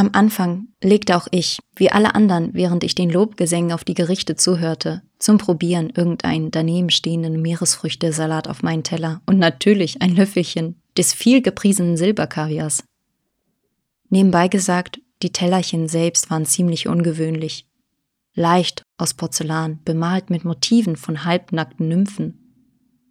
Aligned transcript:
Am 0.00 0.08
Anfang 0.14 0.68
legte 0.82 1.14
auch 1.14 1.28
ich, 1.30 1.58
wie 1.76 1.92
alle 1.92 2.14
anderen, 2.14 2.54
während 2.54 2.84
ich 2.84 2.94
den 2.94 3.10
Lobgesängen 3.10 3.70
auf 3.70 3.84
die 3.84 3.92
Gerichte 3.92 4.34
zuhörte, 4.34 5.02
zum 5.18 5.36
Probieren 5.36 5.90
irgendeinen 5.90 6.50
daneben 6.50 6.88
stehenden 6.88 7.42
Meeresfrüchtesalat 7.42 8.48
auf 8.48 8.62
meinen 8.62 8.82
Teller 8.82 9.20
und 9.26 9.38
natürlich 9.38 10.00
ein 10.00 10.16
Löffelchen 10.16 10.80
des 10.96 11.12
viel 11.12 11.42
gepriesenen 11.42 11.98
Silberkavias. 11.98 12.82
Nebenbei 14.08 14.48
gesagt, 14.48 15.02
die 15.22 15.32
Tellerchen 15.32 15.86
selbst 15.86 16.30
waren 16.30 16.46
ziemlich 16.46 16.88
ungewöhnlich. 16.88 17.66
Leicht 18.32 18.84
aus 18.96 19.12
Porzellan, 19.12 19.80
bemalt 19.84 20.30
mit 20.30 20.46
Motiven 20.46 20.96
von 20.96 21.26
halbnackten 21.26 21.88
Nymphen. 21.88 22.54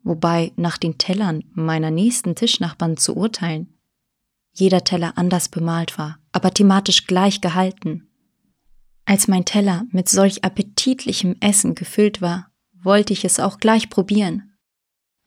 Wobei 0.01 0.53
nach 0.55 0.79
den 0.79 0.97
Tellern 0.97 1.43
meiner 1.53 1.91
nächsten 1.91 2.33
Tischnachbarn 2.33 2.97
zu 2.97 3.15
urteilen, 3.15 3.78
jeder 4.59 4.83
Teller 4.83 5.17
anders 5.17 5.49
bemalt 5.49 5.97
war, 5.97 6.19
aber 6.31 6.53
thematisch 6.53 7.07
gleich 7.07 7.41
gehalten. 7.41 8.07
Als 9.05 9.27
mein 9.27 9.45
Teller 9.45 9.85
mit 9.91 10.09
solch 10.09 10.43
appetitlichem 10.43 11.35
Essen 11.39 11.75
gefüllt 11.75 12.21
war, 12.21 12.51
wollte 12.73 13.13
ich 13.13 13.25
es 13.25 13.39
auch 13.39 13.57
gleich 13.57 13.89
probieren. 13.89 14.53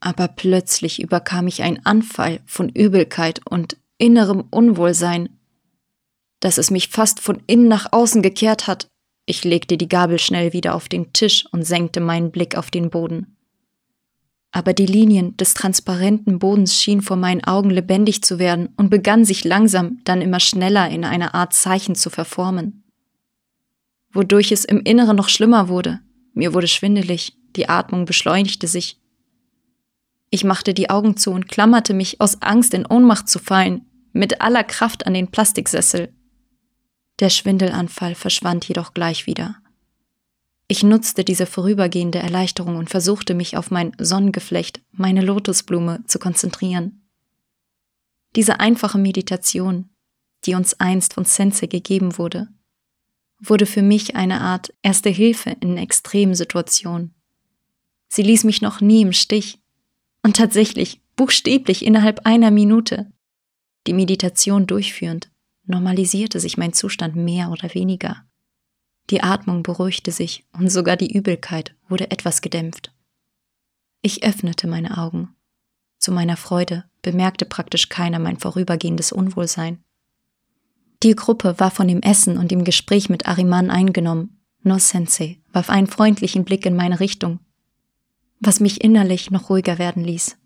Aber 0.01 0.29
plötzlich 0.29 1.02
überkam 1.02 1.47
ich 1.47 1.62
ein 1.62 1.84
Anfall 1.84 2.41
von 2.47 2.69
Übelkeit 2.69 3.41
und 3.48 3.77
innerem 3.98 4.45
Unwohlsein, 4.51 5.29
dass 6.41 6.59
es 6.59 6.71
mich 6.71 6.88
fast 6.88 7.21
von 7.21 7.43
innen 7.46 7.69
nach 7.69 7.93
außen 7.93 8.23
gekehrt 8.23 8.66
hat. 8.66 8.88
Ich 9.27 9.45
legte 9.45 9.77
die 9.77 9.88
Gabel 9.88 10.19
schnell 10.19 10.52
wieder 10.52 10.74
auf 10.74 10.88
den 10.88 11.12
Tisch 11.12 11.46
und 11.52 11.65
senkte 11.65 12.01
meinen 12.01 12.33
Blick 12.33 12.57
auf 12.57 12.71
den 12.71 12.91
Boden 12.91 13.37
aber 14.52 14.74
die 14.74 14.87
Linien 14.87 15.34
des 15.38 15.55
transparenten 15.55 16.38
Bodens 16.38 16.80
schienen 16.80 17.01
vor 17.01 17.16
meinen 17.16 17.43
Augen 17.43 17.70
lebendig 17.70 18.23
zu 18.23 18.38
werden 18.38 18.69
und 18.77 18.91
begannen 18.91 19.24
sich 19.24 19.45
langsam, 19.45 20.01
dann 20.05 20.20
immer 20.20 20.41
schneller 20.41 20.88
in 20.91 21.05
eine 21.05 21.33
Art 21.33 21.55
Zeichen 21.55 21.95
zu 21.95 22.10
verformen. 22.10 22.84
Wodurch 24.12 24.52
es 24.52 24.66
im 24.66 24.80
Inneren 24.83 25.16
noch 25.16 25.30
schlimmer 25.30 25.68
wurde. 25.68 26.01
Mir 26.35 26.52
wurde 26.52 26.68
schwindelig, 26.68 27.35
die 27.57 27.71
Atmung 27.71 28.04
beschleunigte 28.04 28.68
sich. 28.68 29.01
Ich 30.29 30.45
machte 30.45 30.74
die 30.74 30.90
Augen 30.90 31.16
zu 31.16 31.30
und 31.30 31.49
klammerte 31.49 31.95
mich 31.95 32.21
aus 32.21 32.43
Angst 32.43 32.74
in 32.74 32.87
Ohnmacht 32.87 33.30
zu 33.30 33.38
fallen, 33.38 33.87
mit 34.12 34.43
aller 34.43 34.65
Kraft 34.65 35.07
an 35.07 35.15
den 35.15 35.29
Plastiksessel. 35.29 36.12
Der 37.21 37.30
Schwindelanfall 37.30 38.15
verschwand 38.15 38.68
jedoch 38.68 38.93
gleich 38.93 39.27
wieder. 39.27 39.62
Ich 40.73 40.82
nutzte 40.82 41.23
diese 41.23 41.45
vorübergehende 41.45 42.18
Erleichterung 42.18 42.76
und 42.76 42.88
versuchte 42.88 43.34
mich 43.34 43.59
auf 43.59 43.70
mein 43.70 43.92
Sonnengeflecht, 43.98 44.80
meine 44.90 45.20
Lotusblume, 45.20 46.02
zu 46.06 46.18
konzentrieren. 46.18 47.06
Diese 48.37 48.59
einfache 48.59 48.96
Meditation, 48.96 49.90
die 50.46 50.54
uns 50.54 50.73
einst 50.80 51.12
von 51.12 51.26
Sensei 51.26 51.66
gegeben 51.66 52.16
wurde, 52.16 52.48
wurde 53.38 53.66
für 53.66 53.82
mich 53.82 54.16
eine 54.16 54.40
Art 54.40 54.73
erste 54.80 55.10
Hilfe 55.10 55.54
in 55.60 55.76
extremen 55.76 56.34
Situationen. 56.34 57.15
Sie 58.09 58.23
ließ 58.23 58.45
mich 58.45 58.62
noch 58.62 58.80
nie 58.80 59.02
im 59.02 59.12
Stich. 59.12 59.60
Und 60.23 60.37
tatsächlich, 60.37 61.02
buchstäblich 61.16 61.84
innerhalb 61.84 62.24
einer 62.24 62.50
Minute, 62.50 63.12
die 63.87 63.93
Meditation 63.93 64.66
durchführend, 64.66 65.31
normalisierte 65.66 66.41
sich 66.41 66.56
mein 66.56 66.72
Zustand 66.72 67.15
mehr 67.15 67.50
oder 67.50 67.75
weniger. 67.75 68.25
Die 69.11 69.22
Atmung 69.22 69.62
beruhigte 69.62 70.12
sich 70.12 70.45
und 70.53 70.71
sogar 70.71 70.97
die 70.97 71.12
Übelkeit 71.12 71.75
wurde 71.89 72.11
etwas 72.11 72.41
gedämpft. 72.41 72.93
Ich 74.00 74.25
öffnete 74.25 74.67
meine 74.67 74.99
Augen. 74.99 75.34
Zu 75.99 76.12
meiner 76.12 76.37
Freude 76.37 76.84
bemerkte 77.03 77.45
praktisch 77.45 77.89
keiner 77.89 78.19
mein 78.19 78.39
vorübergehendes 78.39 79.12
Unwohlsein. 79.12 79.83
Die 81.03 81.15
Gruppe 81.15 81.59
war 81.59 81.71
von 81.71 81.89
dem 81.89 82.00
Essen 82.00 82.39
und 82.39 82.50
dem 82.50 82.65
Gespräch 82.65 83.09
mit 83.09 83.27
Ariman 83.27 83.71
eingenommen. 83.71 84.41
No 84.62 84.78
Sensei 84.78 85.41
warf 85.53 85.69
einen 85.71 85.89
freundlichen 85.89 86.45
Blick 86.45 86.65
in 86.65 86.77
meine 86.77 87.00
Richtung, 87.00 87.41
was 88.39 88.61
mich 88.61 88.83
innerlich 88.83 89.31
noch 89.31 89.51
ruhiger 89.51 89.79
werden 89.79 90.05
ließ. 90.05 90.37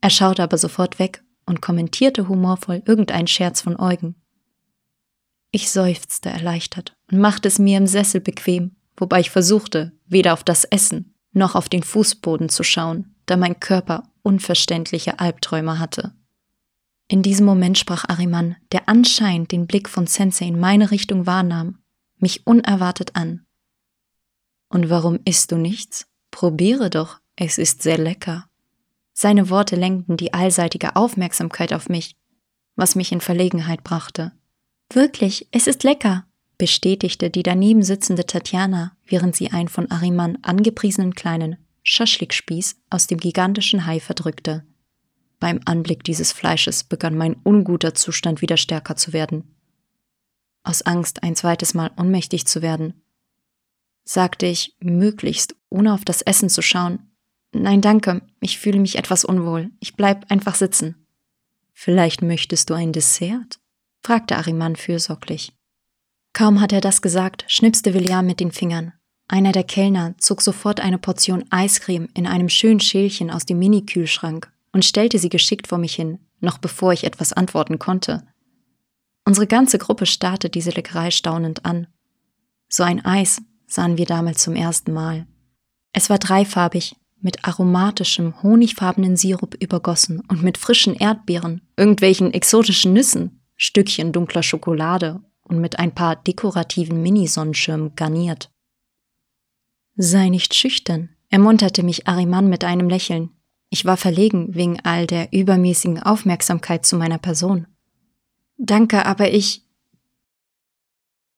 Er 0.00 0.10
schaute 0.10 0.42
aber 0.42 0.56
sofort 0.56 0.98
weg 0.98 1.22
und 1.44 1.60
kommentierte 1.60 2.28
humorvoll 2.28 2.82
irgendeinen 2.86 3.26
Scherz 3.26 3.60
von 3.60 3.78
Eugen. 3.78 4.14
Ich 5.52 5.70
seufzte 5.70 6.30
erleichtert 6.30 6.96
und 7.10 7.18
machte 7.18 7.46
es 7.46 7.58
mir 7.58 7.76
im 7.76 7.86
Sessel 7.86 8.22
bequem, 8.22 8.74
wobei 8.96 9.20
ich 9.20 9.30
versuchte, 9.30 9.92
weder 10.06 10.32
auf 10.32 10.42
das 10.42 10.64
Essen 10.64 11.14
noch 11.32 11.54
auf 11.54 11.68
den 11.68 11.82
Fußboden 11.82 12.48
zu 12.48 12.62
schauen, 12.62 13.14
da 13.26 13.36
mein 13.36 13.60
Körper 13.60 14.04
unverständliche 14.22 15.20
Albträume 15.20 15.78
hatte. 15.78 16.14
In 17.06 17.22
diesem 17.22 17.44
Moment 17.44 17.76
sprach 17.78 18.08
Ariman, 18.08 18.56
der 18.72 18.88
anscheinend 18.88 19.52
den 19.52 19.66
Blick 19.66 19.90
von 19.90 20.06
Sensei 20.06 20.46
in 20.46 20.58
meine 20.58 20.90
Richtung 20.90 21.26
wahrnahm, 21.26 21.78
mich 22.16 22.46
unerwartet 22.46 23.14
an. 23.14 23.44
Und 24.70 24.88
warum 24.88 25.20
isst 25.26 25.52
du 25.52 25.56
nichts? 25.56 26.06
Probiere 26.30 26.88
doch, 26.88 27.20
es 27.36 27.58
ist 27.58 27.82
sehr 27.82 27.98
lecker. 27.98 28.46
Seine 29.12 29.50
Worte 29.50 29.76
lenkten 29.76 30.16
die 30.16 30.32
allseitige 30.32 30.96
Aufmerksamkeit 30.96 31.74
auf 31.74 31.90
mich, 31.90 32.16
was 32.74 32.94
mich 32.94 33.12
in 33.12 33.20
Verlegenheit 33.20 33.84
brachte. 33.84 34.32
Wirklich, 34.94 35.48
es 35.52 35.66
ist 35.66 35.84
lecker, 35.84 36.26
bestätigte 36.58 37.30
die 37.30 37.42
daneben 37.42 37.82
sitzende 37.82 38.26
Tatjana, 38.26 38.94
während 39.06 39.34
sie 39.34 39.50
einen 39.50 39.68
von 39.68 39.90
Ariman 39.90 40.38
angepriesenen 40.42 41.14
kleinen 41.14 41.56
Schaschlikspieß 41.82 42.76
aus 42.90 43.06
dem 43.06 43.18
gigantischen 43.18 43.86
Hai 43.86 44.00
verdrückte. 44.00 44.64
Beim 45.40 45.60
Anblick 45.64 46.04
dieses 46.04 46.32
Fleisches 46.32 46.84
begann 46.84 47.16
mein 47.16 47.36
unguter 47.42 47.94
Zustand 47.94 48.42
wieder 48.42 48.56
stärker 48.56 48.94
zu 48.94 49.12
werden. 49.12 49.56
Aus 50.62 50.82
Angst, 50.82 51.22
ein 51.22 51.36
zweites 51.36 51.74
Mal 51.74 51.90
ohnmächtig 51.96 52.46
zu 52.46 52.60
werden, 52.60 53.02
sagte 54.04 54.46
ich, 54.46 54.76
möglichst 54.80 55.56
ohne 55.70 55.94
auf 55.94 56.04
das 56.04 56.22
Essen 56.22 56.48
zu 56.48 56.60
schauen. 56.60 57.10
Nein, 57.52 57.80
danke, 57.80 58.22
ich 58.40 58.58
fühle 58.58 58.78
mich 58.78 58.96
etwas 58.96 59.24
unwohl. 59.24 59.70
Ich 59.80 59.96
bleib 59.96 60.30
einfach 60.30 60.54
sitzen. 60.54 61.06
Vielleicht 61.72 62.20
möchtest 62.20 62.70
du 62.70 62.74
ein 62.74 62.92
Dessert? 62.92 63.61
Fragte 64.02 64.36
Ariman 64.36 64.76
fürsorglich. 64.76 65.52
Kaum 66.32 66.60
hat 66.60 66.72
er 66.72 66.80
das 66.80 67.02
gesagt, 67.02 67.44
schnipste 67.46 67.94
William 67.94 68.26
mit 68.26 68.40
den 68.40 68.52
Fingern. 68.52 68.92
Einer 69.28 69.52
der 69.52 69.64
Kellner 69.64 70.14
zog 70.18 70.42
sofort 70.42 70.80
eine 70.80 70.98
Portion 70.98 71.44
Eiscreme 71.50 72.08
in 72.14 72.26
einem 72.26 72.48
schönen 72.48 72.80
Schälchen 72.80 73.30
aus 73.30 73.46
dem 73.46 73.58
Mini-Kühlschrank 73.58 74.50
und 74.72 74.84
stellte 74.84 75.18
sie 75.18 75.28
geschickt 75.28 75.68
vor 75.68 75.78
mich 75.78 75.94
hin, 75.94 76.18
noch 76.40 76.58
bevor 76.58 76.92
ich 76.92 77.04
etwas 77.04 77.32
antworten 77.32 77.78
konnte. 77.78 78.26
Unsere 79.24 79.46
ganze 79.46 79.78
Gruppe 79.78 80.06
starrte 80.06 80.50
diese 80.50 80.70
Leckerei 80.70 81.10
staunend 81.10 81.64
an. 81.64 81.86
So 82.68 82.82
ein 82.82 83.04
Eis 83.04 83.40
sahen 83.66 83.98
wir 83.98 84.06
damals 84.06 84.42
zum 84.42 84.56
ersten 84.56 84.92
Mal. 84.92 85.26
Es 85.92 86.10
war 86.10 86.18
dreifarbig, 86.18 86.96
mit 87.20 87.44
aromatischem, 87.44 88.42
honigfarbenen 88.42 89.16
Sirup 89.16 89.54
übergossen 89.62 90.20
und 90.28 90.42
mit 90.42 90.58
frischen 90.58 90.94
Erdbeeren, 90.94 91.60
irgendwelchen 91.76 92.34
exotischen 92.34 92.92
Nüssen 92.94 93.41
Stückchen 93.64 94.10
dunkler 94.10 94.42
Schokolade 94.42 95.20
und 95.44 95.60
mit 95.60 95.78
ein 95.78 95.94
paar 95.94 96.16
dekorativen 96.16 97.00
Mini-Sonnenschirmen 97.00 97.94
garniert. 97.94 98.50
Sei 99.94 100.30
nicht 100.30 100.54
schüchtern, 100.54 101.10
ermunterte 101.28 101.84
mich 101.84 102.08
Ariman 102.08 102.48
mit 102.48 102.64
einem 102.64 102.88
Lächeln. 102.88 103.30
Ich 103.70 103.84
war 103.84 103.96
verlegen 103.96 104.52
wegen 104.56 104.80
all 104.80 105.06
der 105.06 105.32
übermäßigen 105.32 106.02
Aufmerksamkeit 106.02 106.84
zu 106.84 106.96
meiner 106.96 107.18
Person. 107.18 107.68
Danke, 108.58 109.06
aber 109.06 109.30
ich. 109.30 109.62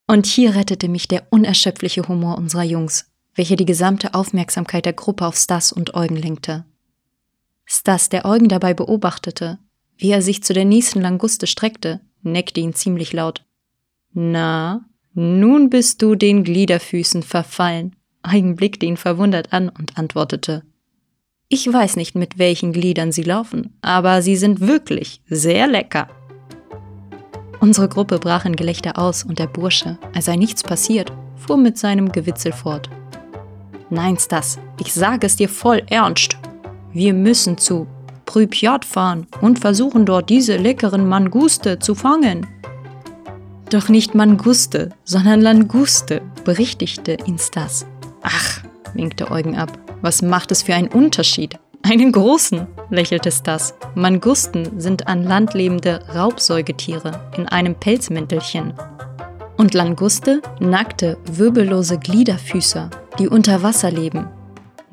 Und 0.07 0.25
hier 0.25 0.55
rettete 0.55 0.89
mich 0.89 1.09
der 1.09 1.27
unerschöpfliche 1.31 2.09
Humor 2.09 2.39
unserer 2.39 2.65
Jungs, 2.65 3.13
welcher 3.35 3.57
die 3.57 3.67
gesamte 3.67 4.15
Aufmerksamkeit 4.15 4.87
der 4.87 4.95
Gruppe 4.95 5.27
auf 5.27 5.37
Stas 5.37 5.73
und 5.73 5.93
Eugen 5.93 6.17
lenkte. 6.17 6.65
Stas, 7.67 8.09
der 8.09 8.25
Eugen 8.25 8.49
dabei 8.49 8.73
beobachtete, 8.73 9.59
wie 9.99 10.11
er 10.11 10.23
sich 10.23 10.43
zu 10.43 10.55
der 10.55 10.65
nächsten 10.65 11.03
Languste 11.03 11.47
streckte, 11.47 12.01
neckte 12.25 12.61
ihn 12.61 12.75
ziemlich 12.75 13.13
laut. 13.13 13.45
Na, 14.13 14.85
nun 15.13 15.71
bist 15.71 16.03
du 16.03 16.15
den 16.15 16.45
Gliederfüßen 16.45 17.23
verfallen. 17.23 17.95
Eigen 18.23 18.57
blickte 18.57 18.87
ihn 18.87 18.97
verwundert 18.97 19.53
an 19.53 19.69
und 19.69 19.99
antwortete. 19.99 20.63
Ich 21.49 21.71
weiß 21.71 21.97
nicht, 21.97 22.15
mit 22.15 22.39
welchen 22.39 22.73
Gliedern 22.73 23.13
sie 23.13 23.23
laufen, 23.23 23.77
aber 23.83 24.23
sie 24.23 24.37
sind 24.37 24.61
wirklich 24.61 25.21
sehr 25.27 25.67
lecker. 25.67 26.09
Unsere 27.61 27.89
Gruppe 27.89 28.19
brach 28.19 28.45
in 28.45 28.57
Gelächter 28.57 28.99
aus 28.99 29.25
und 29.25 29.39
der 29.39 29.47
Bursche, 29.47 29.99
als 30.15 30.25
sei 30.25 30.37
nichts 30.37 30.63
passiert, 30.63 31.13
fuhr 31.37 31.57
mit 31.57 31.79
seinem 31.79 32.11
Gewitzel 32.11 32.53
fort. 32.53 32.91
Nein, 33.91 34.17
Stas, 34.19 34.59
ich 34.81 34.93
sage 34.93 35.27
es 35.27 35.37
dir 35.37 35.49
voll 35.49 35.83
ernst. 35.89 36.37
Wir 36.93 37.15
müssen 37.15 37.59
zu 37.59 37.87
Pripyat 38.27 38.85
fahren 38.85 39.27
und 39.41 39.59
versuchen 39.59 40.07
dort 40.07 40.31
diese 40.31 40.57
leckeren 40.57 41.09
Manguste 41.09 41.79
zu 41.79 41.95
fangen. 41.95 42.47
Doch 43.71 43.89
nicht 43.89 44.15
Manguste, 44.15 44.91
sondern 45.05 45.41
Languste, 45.41 46.23
berichtigte 46.45 47.17
ihn 47.27 47.39
Stas. 47.39 47.87
Ach, 48.23 48.61
winkte 48.95 49.31
Eugen 49.31 49.57
ab, 49.57 49.79
was 50.03 50.23
macht 50.23 50.53
es 50.53 50.63
für 50.63 50.75
einen 50.75 50.89
Unterschied? 50.89 51.59
Einen 51.83 52.13
großen, 52.13 52.67
lächelte 52.89 53.31
Stas. 53.31 53.75
Mangusten 53.95 54.81
sind 54.81 55.07
an 55.07 55.23
Land 55.23 55.53
lebende 55.53 56.01
Raubsäugetiere 56.15 57.21
in 57.37 57.47
einem 57.49 57.75
Pelzmäntelchen. 57.75 58.73
Und 59.57 59.75
Languste, 59.75 60.41
nackte, 60.61 61.19
wirbellose 61.31 61.99
Gliederfüßer, 61.99 62.91
die 63.19 63.29
unter 63.29 63.63
Wasser 63.63 63.91
leben. 63.91 64.29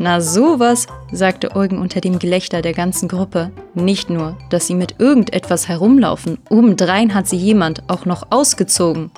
Na 0.01 0.19
sowas, 0.19 0.87
sagte 1.11 1.55
Eugen 1.55 1.77
unter 1.77 2.01
dem 2.01 2.17
Gelächter 2.17 2.63
der 2.63 2.73
ganzen 2.73 3.07
Gruppe. 3.07 3.51
Nicht 3.75 4.09
nur, 4.09 4.35
dass 4.49 4.65
sie 4.65 4.73
mit 4.73 4.95
irgendetwas 4.97 5.67
herumlaufen, 5.67 6.39
obendrein 6.49 7.13
hat 7.13 7.27
sie 7.27 7.37
jemand 7.37 7.87
auch 7.87 8.05
noch 8.05 8.31
ausgezogen. 8.31 9.11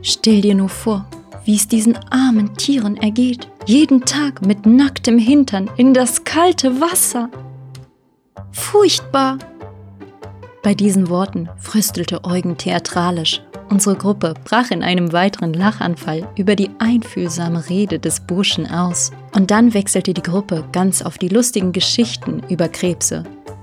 Stell 0.00 0.42
dir 0.42 0.54
nur 0.54 0.68
vor, 0.68 1.06
wie 1.44 1.56
es 1.56 1.66
diesen 1.66 1.98
armen 2.08 2.56
Tieren 2.56 2.98
ergeht, 2.98 3.48
jeden 3.66 4.04
Tag 4.04 4.46
mit 4.46 4.64
nacktem 4.64 5.18
Hintern 5.18 5.68
in 5.76 5.92
das 5.92 6.22
kalte 6.22 6.80
Wasser. 6.80 7.28
Furchtbar! 8.52 9.38
Bei 10.62 10.72
diesen 10.72 11.08
Worten 11.08 11.48
fröstelte 11.58 12.22
Eugen 12.22 12.56
theatralisch. 12.56 13.42
Unsere 13.70 13.94
Gruppe 13.94 14.34
brach 14.44 14.72
in 14.72 14.82
einem 14.82 15.12
weiteren 15.12 15.54
Lachanfall 15.54 16.26
über 16.36 16.56
die 16.56 16.70
einfühlsame 16.80 17.68
Rede 17.68 18.00
des 18.00 18.18
Burschen 18.18 18.68
aus. 18.68 19.12
Und 19.34 19.52
dann 19.52 19.74
wechselte 19.74 20.12
die 20.12 20.22
Gruppe 20.22 20.64
ganz 20.72 21.02
auf 21.02 21.18
die 21.18 21.28
lustigen 21.28 21.70
Geschichten 21.70 22.42
über 22.48 22.68
Krebse. 22.68 23.22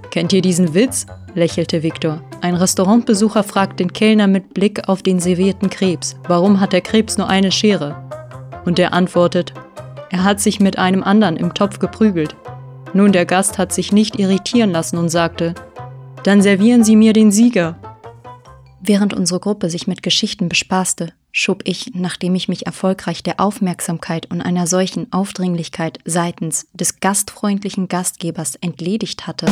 Kennt 0.09 0.31
ihr 0.31 0.41
diesen 0.41 0.73
Witz? 0.73 1.05
lächelte 1.35 1.83
Viktor. 1.83 2.21
Ein 2.41 2.55
Restaurantbesucher 2.55 3.43
fragt 3.43 3.81
den 3.81 3.91
Kellner 3.91 4.27
mit 4.27 4.53
Blick 4.53 4.87
auf 4.87 5.03
den 5.03 5.19
servierten 5.19 5.69
Krebs, 5.69 6.15
warum 6.27 6.59
hat 6.59 6.73
der 6.73 6.81
Krebs 6.81 7.17
nur 7.17 7.27
eine 7.27 7.51
Schere? 7.51 7.95
Und 8.65 8.79
er 8.79 8.93
antwortet, 8.93 9.53
er 10.09 10.23
hat 10.23 10.39
sich 10.39 10.59
mit 10.59 10.79
einem 10.79 11.03
anderen 11.03 11.35
im 11.35 11.53
Topf 11.53 11.79
geprügelt. 11.79 12.35
Nun, 12.93 13.11
der 13.11 13.25
Gast 13.25 13.57
hat 13.57 13.73
sich 13.73 13.91
nicht 13.91 14.17
irritieren 14.17 14.71
lassen 14.71 14.97
und 14.97 15.09
sagte, 15.09 15.53
dann 16.23 16.41
servieren 16.41 16.83
Sie 16.83 16.95
mir 16.95 17.13
den 17.13 17.31
Sieger. 17.31 17.75
Während 18.87 19.13
unsere 19.13 19.41
Gruppe 19.41 19.69
sich 19.69 19.85
mit 19.85 20.01
Geschichten 20.01 20.47
bespaßte, 20.47 21.11
schob 21.33 21.61
ich, 21.65 21.91
nachdem 21.93 22.35
ich 22.35 22.47
mich 22.47 22.65
erfolgreich 22.65 23.21
der 23.21 23.41
Aufmerksamkeit 23.41 24.31
und 24.31 24.39
einer 24.41 24.65
solchen 24.65 25.11
Aufdringlichkeit 25.11 25.99
seitens 26.05 26.67
des 26.71 27.01
gastfreundlichen 27.01 27.89
Gastgebers 27.89 28.55
entledigt 28.55 29.27
hatte, 29.27 29.47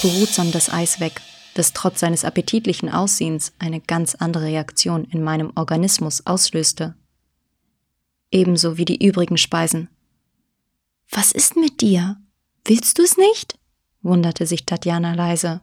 behutsam 0.00 0.50
das 0.50 0.72
Eis 0.72 0.98
weg, 0.98 1.20
das 1.52 1.74
trotz 1.74 2.00
seines 2.00 2.24
appetitlichen 2.24 2.88
Aussehens 2.88 3.52
eine 3.58 3.82
ganz 3.82 4.14
andere 4.14 4.44
Reaktion 4.44 5.04
in 5.04 5.22
meinem 5.22 5.52
Organismus 5.56 6.26
auslöste. 6.26 6.94
Ebenso 8.30 8.78
wie 8.78 8.86
die 8.86 9.06
übrigen 9.06 9.36
Speisen. 9.36 9.90
Was 11.10 11.32
ist 11.32 11.54
mit 11.54 11.82
dir? 11.82 12.16
Willst 12.64 12.98
du 12.98 13.02
es 13.02 13.18
nicht? 13.18 13.58
wunderte 14.00 14.46
sich 14.46 14.64
Tatjana 14.64 15.12
leise. 15.12 15.60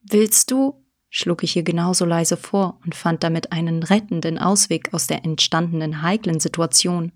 Willst 0.00 0.50
du? 0.50 0.79
Schlug 1.10 1.42
ich 1.42 1.56
ihr 1.56 1.64
genauso 1.64 2.04
leise 2.04 2.36
vor 2.36 2.78
und 2.84 2.94
fand 2.94 3.22
damit 3.22 3.52
einen 3.52 3.82
rettenden 3.82 4.38
Ausweg 4.38 4.94
aus 4.94 5.08
der 5.08 5.24
entstandenen 5.24 6.02
heiklen 6.02 6.40
Situation. 6.40 7.12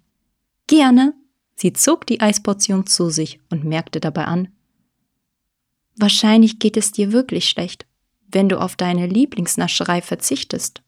Gerne. 0.67 1.15
Sie 1.57 1.73
zog 1.73 2.05
die 2.07 2.21
Eisportion 2.21 2.87
zu 2.87 3.11
sich 3.11 3.39
und 3.49 3.65
merkte 3.65 4.01
dabei 4.01 4.25
an. 4.25 4.49
Wahrscheinlich 5.97 6.59
geht 6.59 6.77
es 6.77 6.91
dir 6.91 7.13
wirklich 7.13 7.49
schlecht, 7.49 7.87
wenn 8.27 8.49
du 8.49 8.61
auf 8.61 8.75
deine 8.75 9.07
Lieblingsnascherei 9.07 10.03
verzichtest. 10.03 10.83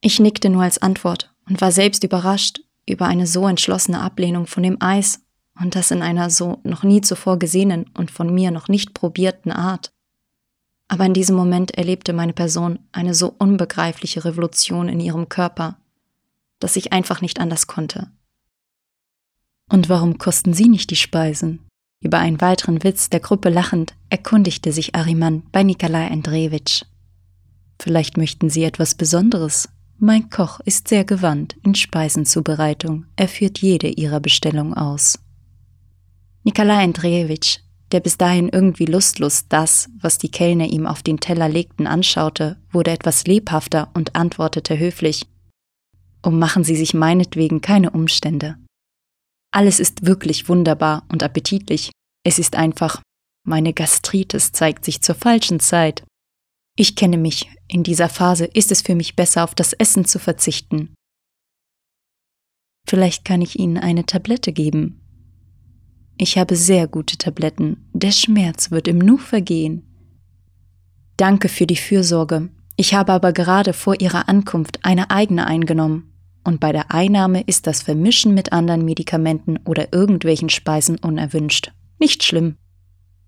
Ich 0.00 0.20
nickte 0.20 0.48
nur 0.48 0.62
als 0.62 0.78
Antwort 0.78 1.34
und 1.48 1.60
war 1.60 1.72
selbst 1.72 2.04
überrascht 2.04 2.60
über 2.88 3.06
eine 3.06 3.26
so 3.26 3.48
entschlossene 3.48 4.00
Ablehnung 4.00 4.46
von 4.46 4.62
dem 4.62 4.80
Eis 4.80 5.20
und 5.60 5.74
das 5.74 5.90
in 5.90 6.02
einer 6.02 6.30
so 6.30 6.60
noch 6.62 6.84
nie 6.84 7.00
zuvor 7.00 7.40
gesehenen 7.40 7.90
und 7.94 8.12
von 8.12 8.32
mir 8.32 8.52
noch 8.52 8.68
nicht 8.68 8.94
probierten 8.94 9.50
Art. 9.50 9.92
Aber 10.88 11.04
in 11.04 11.14
diesem 11.14 11.36
Moment 11.36 11.72
erlebte 11.72 12.12
meine 12.12 12.32
Person 12.32 12.78
eine 12.92 13.14
so 13.14 13.34
unbegreifliche 13.38 14.24
Revolution 14.24 14.88
in 14.88 15.00
ihrem 15.00 15.28
Körper, 15.28 15.78
dass 16.60 16.76
ich 16.76 16.92
einfach 16.92 17.20
nicht 17.20 17.40
anders 17.40 17.66
konnte. 17.66 18.10
Und 19.68 19.88
warum 19.88 20.18
kosten 20.18 20.54
Sie 20.54 20.68
nicht 20.68 20.90
die 20.90 20.96
Speisen? 20.96 21.60
Über 22.00 22.18
einen 22.18 22.40
weiteren 22.40 22.84
Witz 22.84 23.10
der 23.10 23.20
Gruppe 23.20 23.48
lachend 23.48 23.94
erkundigte 24.10 24.70
sich 24.70 24.94
Ariman 24.94 25.42
bei 25.50 25.64
Nikolai 25.64 26.08
Andrejewitsch. 26.08 26.84
Vielleicht 27.80 28.16
möchten 28.16 28.48
Sie 28.48 28.62
etwas 28.62 28.94
Besonderes? 28.94 29.68
Mein 29.98 30.30
Koch 30.30 30.60
ist 30.60 30.88
sehr 30.88 31.04
gewandt 31.04 31.56
in 31.64 31.74
Speisenzubereitung. 31.74 33.06
Er 33.16 33.28
führt 33.28 33.58
jede 33.58 33.88
Ihrer 33.88 34.20
Bestellung 34.20 34.74
aus. 34.74 35.18
Nikolai 36.44 36.84
Andrejewitsch 36.84 37.58
der 37.92 38.00
bis 38.00 38.18
dahin 38.18 38.48
irgendwie 38.48 38.86
lustlos 38.86 39.46
das, 39.48 39.88
was 40.00 40.18
die 40.18 40.30
Kellner 40.30 40.66
ihm 40.66 40.86
auf 40.86 41.02
den 41.02 41.20
Teller 41.20 41.48
legten, 41.48 41.86
anschaute, 41.86 42.58
wurde 42.70 42.90
etwas 42.90 43.26
lebhafter 43.26 43.90
und 43.94 44.16
antwortete 44.16 44.78
höflich 44.78 45.26
Um 46.22 46.38
machen 46.38 46.64
Sie 46.64 46.76
sich 46.76 46.94
meinetwegen 46.94 47.60
keine 47.60 47.90
Umstände. 47.90 48.56
Alles 49.52 49.80
ist 49.80 50.04
wirklich 50.04 50.48
wunderbar 50.48 51.04
und 51.10 51.22
appetitlich. 51.22 51.90
Es 52.24 52.38
ist 52.38 52.56
einfach, 52.56 53.00
meine 53.44 53.72
Gastritis 53.72 54.52
zeigt 54.52 54.84
sich 54.84 55.00
zur 55.00 55.14
falschen 55.14 55.60
Zeit. 55.60 56.02
Ich 56.76 56.96
kenne 56.96 57.16
mich, 57.16 57.48
in 57.68 57.84
dieser 57.84 58.08
Phase 58.08 58.44
ist 58.44 58.70
es 58.72 58.82
für 58.82 58.94
mich 58.94 59.16
besser, 59.16 59.44
auf 59.44 59.54
das 59.54 59.72
Essen 59.72 60.04
zu 60.04 60.18
verzichten. 60.18 60.94
Vielleicht 62.88 63.24
kann 63.24 63.40
ich 63.40 63.58
Ihnen 63.58 63.78
eine 63.78 64.04
Tablette 64.04 64.52
geben, 64.52 65.00
ich 66.18 66.38
habe 66.38 66.56
sehr 66.56 66.88
gute 66.88 67.18
Tabletten. 67.18 67.88
Der 67.92 68.12
Schmerz 68.12 68.70
wird 68.70 68.88
im 68.88 68.98
Nu 68.98 69.18
vergehen. 69.18 69.82
Danke 71.16 71.48
für 71.48 71.66
die 71.66 71.76
Fürsorge. 71.76 72.50
Ich 72.76 72.94
habe 72.94 73.12
aber 73.12 73.32
gerade 73.32 73.72
vor 73.72 74.00
Ihrer 74.00 74.28
Ankunft 74.28 74.80
eine 74.82 75.10
eigene 75.10 75.46
eingenommen. 75.46 76.12
Und 76.44 76.60
bei 76.60 76.72
der 76.72 76.92
Einnahme 76.92 77.42
ist 77.42 77.66
das 77.66 77.82
Vermischen 77.82 78.32
mit 78.34 78.52
anderen 78.52 78.84
Medikamenten 78.84 79.58
oder 79.64 79.92
irgendwelchen 79.92 80.48
Speisen 80.48 80.98
unerwünscht. 80.98 81.72
Nicht 81.98 82.22
schlimm. 82.22 82.56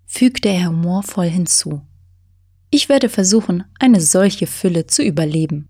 Fügte 0.07 0.49
er 0.49 0.69
humorvoll 0.69 1.27
hinzu. 1.27 1.83
Ich 2.71 2.89
werde 2.89 3.09
versuchen, 3.09 3.65
eine 3.79 4.01
solche 4.01 4.47
Fülle 4.47 4.87
zu 4.87 5.03
überleben. 5.03 5.69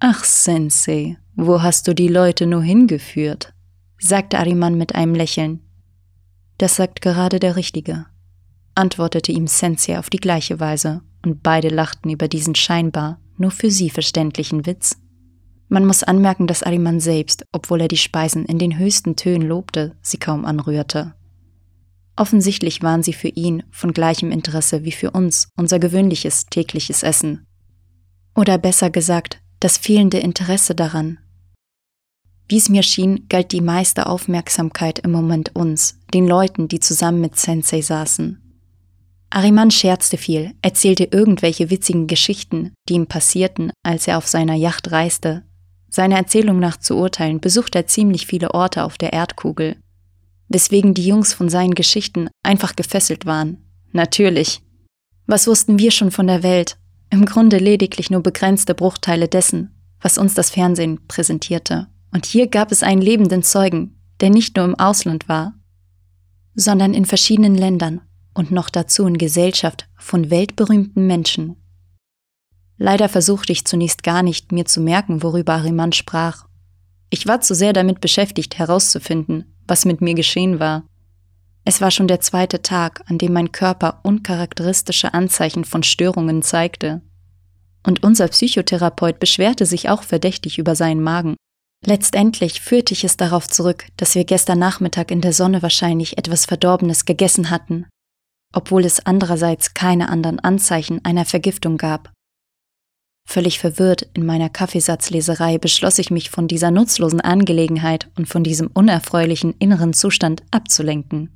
Ach, 0.00 0.24
Sensei, 0.24 1.16
wo 1.34 1.62
hast 1.62 1.88
du 1.88 1.94
die 1.94 2.08
Leute 2.08 2.46
nur 2.46 2.62
hingeführt? 2.62 3.54
Sagte 4.00 4.38
Ariman 4.38 4.76
mit 4.76 4.94
einem 4.94 5.14
Lächeln. 5.14 5.60
Das 6.58 6.76
sagt 6.76 7.00
gerade 7.00 7.38
der 7.38 7.56
Richtige, 7.56 8.06
antwortete 8.74 9.32
ihm 9.32 9.46
Sensei 9.46 9.98
auf 9.98 10.10
die 10.10 10.18
gleiche 10.18 10.58
Weise, 10.58 11.02
und 11.24 11.42
beide 11.42 11.68
lachten 11.68 12.10
über 12.10 12.28
diesen 12.28 12.54
scheinbar 12.54 13.20
nur 13.36 13.50
für 13.50 13.70
sie 13.70 13.90
verständlichen 13.90 14.66
Witz. 14.66 14.98
Man 15.68 15.86
muss 15.86 16.02
anmerken, 16.02 16.46
dass 16.46 16.62
Ariman 16.62 17.00
selbst, 17.00 17.46
obwohl 17.52 17.82
er 17.82 17.88
die 17.88 17.96
Speisen 17.96 18.44
in 18.44 18.58
den 18.58 18.78
höchsten 18.78 19.16
Tönen 19.16 19.46
lobte, 19.46 19.96
sie 20.02 20.18
kaum 20.18 20.44
anrührte. 20.44 21.14
Offensichtlich 22.16 22.82
waren 22.82 23.02
sie 23.02 23.12
für 23.12 23.28
ihn 23.28 23.62
von 23.70 23.92
gleichem 23.92 24.30
Interesse 24.30 24.84
wie 24.84 24.92
für 24.92 25.12
uns 25.12 25.48
unser 25.56 25.78
gewöhnliches 25.78 26.46
tägliches 26.46 27.02
Essen. 27.02 27.46
Oder 28.34 28.58
besser 28.58 28.90
gesagt, 28.90 29.40
das 29.58 29.78
fehlende 29.78 30.18
Interesse 30.18 30.74
daran, 30.74 31.18
wie 32.50 32.56
es 32.56 32.68
mir 32.68 32.82
schien, 32.82 33.26
galt 33.28 33.52
die 33.52 33.60
meiste 33.60 34.06
Aufmerksamkeit 34.06 34.98
im 34.98 35.12
Moment 35.12 35.54
uns, 35.54 36.00
den 36.12 36.26
Leuten, 36.26 36.66
die 36.66 36.80
zusammen 36.80 37.20
mit 37.20 37.38
Sensei 37.38 37.80
saßen. 37.80 38.40
Ariman 39.30 39.70
scherzte 39.70 40.16
viel, 40.16 40.54
erzählte 40.60 41.04
irgendwelche 41.04 41.70
witzigen 41.70 42.08
Geschichten, 42.08 42.72
die 42.88 42.94
ihm 42.94 43.06
passierten, 43.06 43.70
als 43.84 44.08
er 44.08 44.18
auf 44.18 44.26
seiner 44.26 44.56
Yacht 44.56 44.90
reiste. 44.90 45.44
Seiner 45.88 46.16
Erzählung 46.16 46.58
nach 46.58 46.76
zu 46.76 46.96
urteilen, 46.96 47.40
besuchte 47.40 47.78
er 47.78 47.86
ziemlich 47.86 48.26
viele 48.26 48.52
Orte 48.52 48.82
auf 48.82 48.98
der 48.98 49.12
Erdkugel, 49.12 49.76
weswegen 50.48 50.94
die 50.94 51.06
Jungs 51.06 51.32
von 51.32 51.48
seinen 51.48 51.74
Geschichten 51.74 52.28
einfach 52.42 52.74
gefesselt 52.74 53.26
waren. 53.26 53.58
Natürlich. 53.92 54.60
Was 55.26 55.46
wussten 55.46 55.78
wir 55.78 55.92
schon 55.92 56.10
von 56.10 56.26
der 56.26 56.42
Welt? 56.42 56.76
Im 57.10 57.24
Grunde 57.24 57.58
lediglich 57.58 58.10
nur 58.10 58.22
begrenzte 58.22 58.74
Bruchteile 58.74 59.28
dessen, 59.28 59.70
was 60.00 60.18
uns 60.18 60.34
das 60.34 60.50
Fernsehen 60.50 61.06
präsentierte. 61.06 61.86
Und 62.12 62.26
hier 62.26 62.48
gab 62.48 62.72
es 62.72 62.82
einen 62.82 63.02
lebenden 63.02 63.42
Zeugen, 63.42 63.96
der 64.20 64.30
nicht 64.30 64.56
nur 64.56 64.64
im 64.64 64.78
Ausland 64.78 65.28
war, 65.28 65.54
sondern 66.54 66.94
in 66.94 67.04
verschiedenen 67.04 67.54
Ländern 67.54 68.00
und 68.34 68.50
noch 68.50 68.70
dazu 68.70 69.06
in 69.06 69.18
Gesellschaft 69.18 69.88
von 69.96 70.30
weltberühmten 70.30 71.06
Menschen. 71.06 71.56
Leider 72.76 73.08
versuchte 73.08 73.52
ich 73.52 73.66
zunächst 73.66 74.02
gar 74.02 74.22
nicht, 74.22 74.52
mir 74.52 74.64
zu 74.64 74.80
merken, 74.80 75.22
worüber 75.22 75.54
Ariman 75.54 75.92
sprach. 75.92 76.46
Ich 77.10 77.26
war 77.26 77.40
zu 77.40 77.54
sehr 77.54 77.72
damit 77.72 78.00
beschäftigt, 78.00 78.58
herauszufinden, 78.58 79.54
was 79.66 79.84
mit 79.84 80.00
mir 80.00 80.14
geschehen 80.14 80.60
war. 80.60 80.84
Es 81.64 81.80
war 81.80 81.90
schon 81.90 82.08
der 82.08 82.20
zweite 82.20 82.62
Tag, 82.62 83.02
an 83.06 83.18
dem 83.18 83.32
mein 83.32 83.52
Körper 83.52 84.00
uncharakteristische 84.02 85.12
Anzeichen 85.12 85.64
von 85.64 85.82
Störungen 85.82 86.42
zeigte. 86.42 87.02
Und 87.82 88.02
unser 88.02 88.28
Psychotherapeut 88.28 89.20
beschwerte 89.20 89.66
sich 89.66 89.88
auch 89.88 90.02
verdächtig 90.02 90.58
über 90.58 90.74
seinen 90.74 91.02
Magen. 91.02 91.36
Letztendlich 91.86 92.60
führte 92.60 92.92
ich 92.92 93.04
es 93.04 93.16
darauf 93.16 93.48
zurück, 93.48 93.86
dass 93.96 94.14
wir 94.14 94.24
gestern 94.24 94.58
Nachmittag 94.58 95.10
in 95.10 95.22
der 95.22 95.32
Sonne 95.32 95.62
wahrscheinlich 95.62 96.18
etwas 96.18 96.44
Verdorbenes 96.44 97.06
gegessen 97.06 97.48
hatten, 97.50 97.86
obwohl 98.52 98.84
es 98.84 99.04
andererseits 99.06 99.72
keine 99.72 100.10
anderen 100.10 100.40
Anzeichen 100.40 101.02
einer 101.04 101.24
Vergiftung 101.24 101.78
gab. 101.78 102.12
Völlig 103.26 103.58
verwirrt 103.60 104.08
in 104.12 104.26
meiner 104.26 104.50
Kaffeesatzleserei 104.50 105.58
beschloss 105.58 105.98
ich 105.98 106.10
mich 106.10 106.30
von 106.30 106.48
dieser 106.48 106.70
nutzlosen 106.70 107.20
Angelegenheit 107.20 108.10
und 108.16 108.28
von 108.28 108.42
diesem 108.42 108.66
unerfreulichen 108.66 109.54
inneren 109.58 109.92
Zustand 109.92 110.42
abzulenken. 110.50 111.30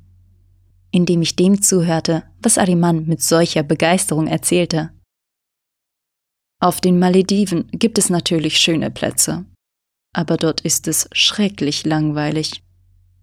Indem 0.91 1.21
ich 1.21 1.35
dem 1.35 1.61
zuhörte, 1.61 2.23
was 2.41 2.57
Ariman 2.57 3.05
mit 3.05 3.21
solcher 3.21 3.63
Begeisterung 3.63 4.27
erzählte. 4.27 4.91
Auf 6.59 6.81
den 6.81 6.99
Malediven 6.99 7.67
gibt 7.71 7.97
es 7.97 8.09
natürlich 8.09 8.57
schöne 8.57 8.91
Plätze, 8.91 9.45
aber 10.15 10.37
dort 10.37 10.61
ist 10.61 10.87
es 10.87 11.09
schrecklich 11.11 11.85
langweilig. 11.85 12.63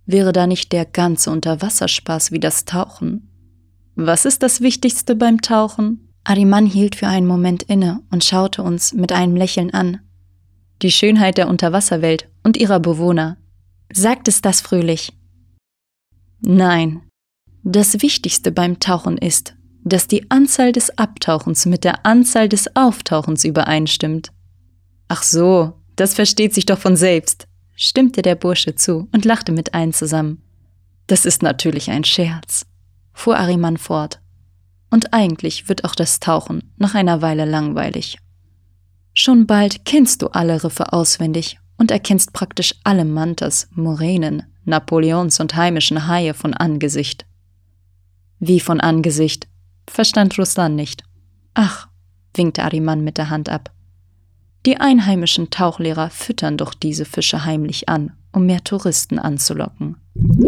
Wäre 0.05 0.33
da 0.33 0.47
nicht 0.47 0.73
der 0.73 0.85
ganze 0.85 1.31
Unterwasserspaß 1.31 2.33
wie 2.33 2.41
das 2.41 2.67
Tauchen? 2.67 3.31
Was 3.95 4.27
ist 4.27 4.43
das 4.43 4.61
Wichtigste 4.61 5.17
beim 5.17 5.41
Tauchen? 5.41 6.13
Ariman 6.25 6.67
hielt 6.67 6.95
für 6.95 7.09
einen 7.09 7.27
Moment 7.27 7.63
inne 7.63 8.03
und 8.11 8.25
schaute 8.25 8.63
uns 8.63 8.93
mit 8.93 9.11
einem 9.11 9.37
Lächeln 9.37 9.73
an. 9.73 10.01
Die 10.83 10.93
Schönheit 10.93 11.39
der 11.39 11.49
Unterwasserwelt 11.49 12.29
und 12.43 12.59
ihrer 12.59 12.79
Bewohner. 12.79 13.39
Sagt 13.91 14.29
es 14.29 14.43
das 14.43 14.61
fröhlich? 14.61 15.15
Nein. 16.41 17.01
Das 17.65 18.03
Wichtigste 18.03 18.53
beim 18.53 18.81
Tauchen 18.81 19.17
ist, 19.17 19.55
dass 19.83 20.09
die 20.09 20.31
Anzahl 20.31 20.73
des 20.73 20.99
Abtauchens 20.99 21.65
mit 21.65 21.85
der 21.85 22.05
Anzahl 22.05 22.51
des 22.51 22.77
Auftauchens 22.77 23.45
übereinstimmt. 23.45 24.31
Ach 25.09 25.23
so, 25.23 25.82
das 25.97 26.15
versteht 26.15 26.55
sich 26.55 26.67
doch 26.67 26.79
von 26.79 26.97
selbst, 26.97 27.47
stimmte 27.77 28.23
der 28.23 28.35
Bursche 28.35 28.75
zu 28.75 29.09
und 29.13 29.25
lachte 29.25 29.53
mit 29.53 29.75
allen 29.75 29.93
zusammen. 29.93 30.43
Das 31.07 31.25
ist 31.25 31.43
natürlich 31.43 31.91
ein 31.91 32.05
Scherz, 32.05 32.67
fuhr 33.13 33.37
Ariman 33.37 33.77
fort 33.77 34.21
und 34.91 35.15
eigentlich 35.15 35.69
wird 35.69 35.85
auch 35.85 35.95
das 35.95 36.21
Tauchen 36.21 36.71
nach 36.77 36.95
einer 36.95 37.23
Weile 37.23 37.45
langweilig. 37.45 38.19
Schon 39.15 39.47
bald 39.47 39.85
kennst 39.85 40.23
du 40.23 40.29
alle 40.29 40.63
Riffe 40.63 40.93
auswendig 40.93 41.59
und 41.79 41.91
erkennst 41.91 42.33
praktisch 42.33 42.75
alle 42.85 43.05
Mantas, 43.05 43.69
Moränen, 43.73 44.45
Napoleons 44.65 45.41
und 45.41 45.57
heimischen 45.57 46.07
Haie 46.07 46.35
von 46.35 46.55
Angesicht. 46.55 47.27
Wie 48.39 48.61
von 48.61 48.81
Angesicht? 48.81 49.49
verstand 49.89 50.39
Ruslan 50.39 50.77
nicht. 50.77 51.03
Ach, 51.55 51.89
winkte 52.35 52.63
Ariman 52.63 53.03
mit 53.03 53.19
der 53.19 53.31
Hand 53.31 53.49
ab. 53.49 53.73
Die 54.65 54.77
einheimischen 54.77 55.51
Tauchlehrer 55.51 56.11
füttern 56.11 56.57
doch 56.57 56.75
diese 56.75 57.05
Fische 57.05 57.45
heimlich 57.45 57.89
an, 57.89 58.13
um 58.33 58.47
mehr 58.47 58.63
Touristen 58.63 59.19
anzulocken. 59.19 59.97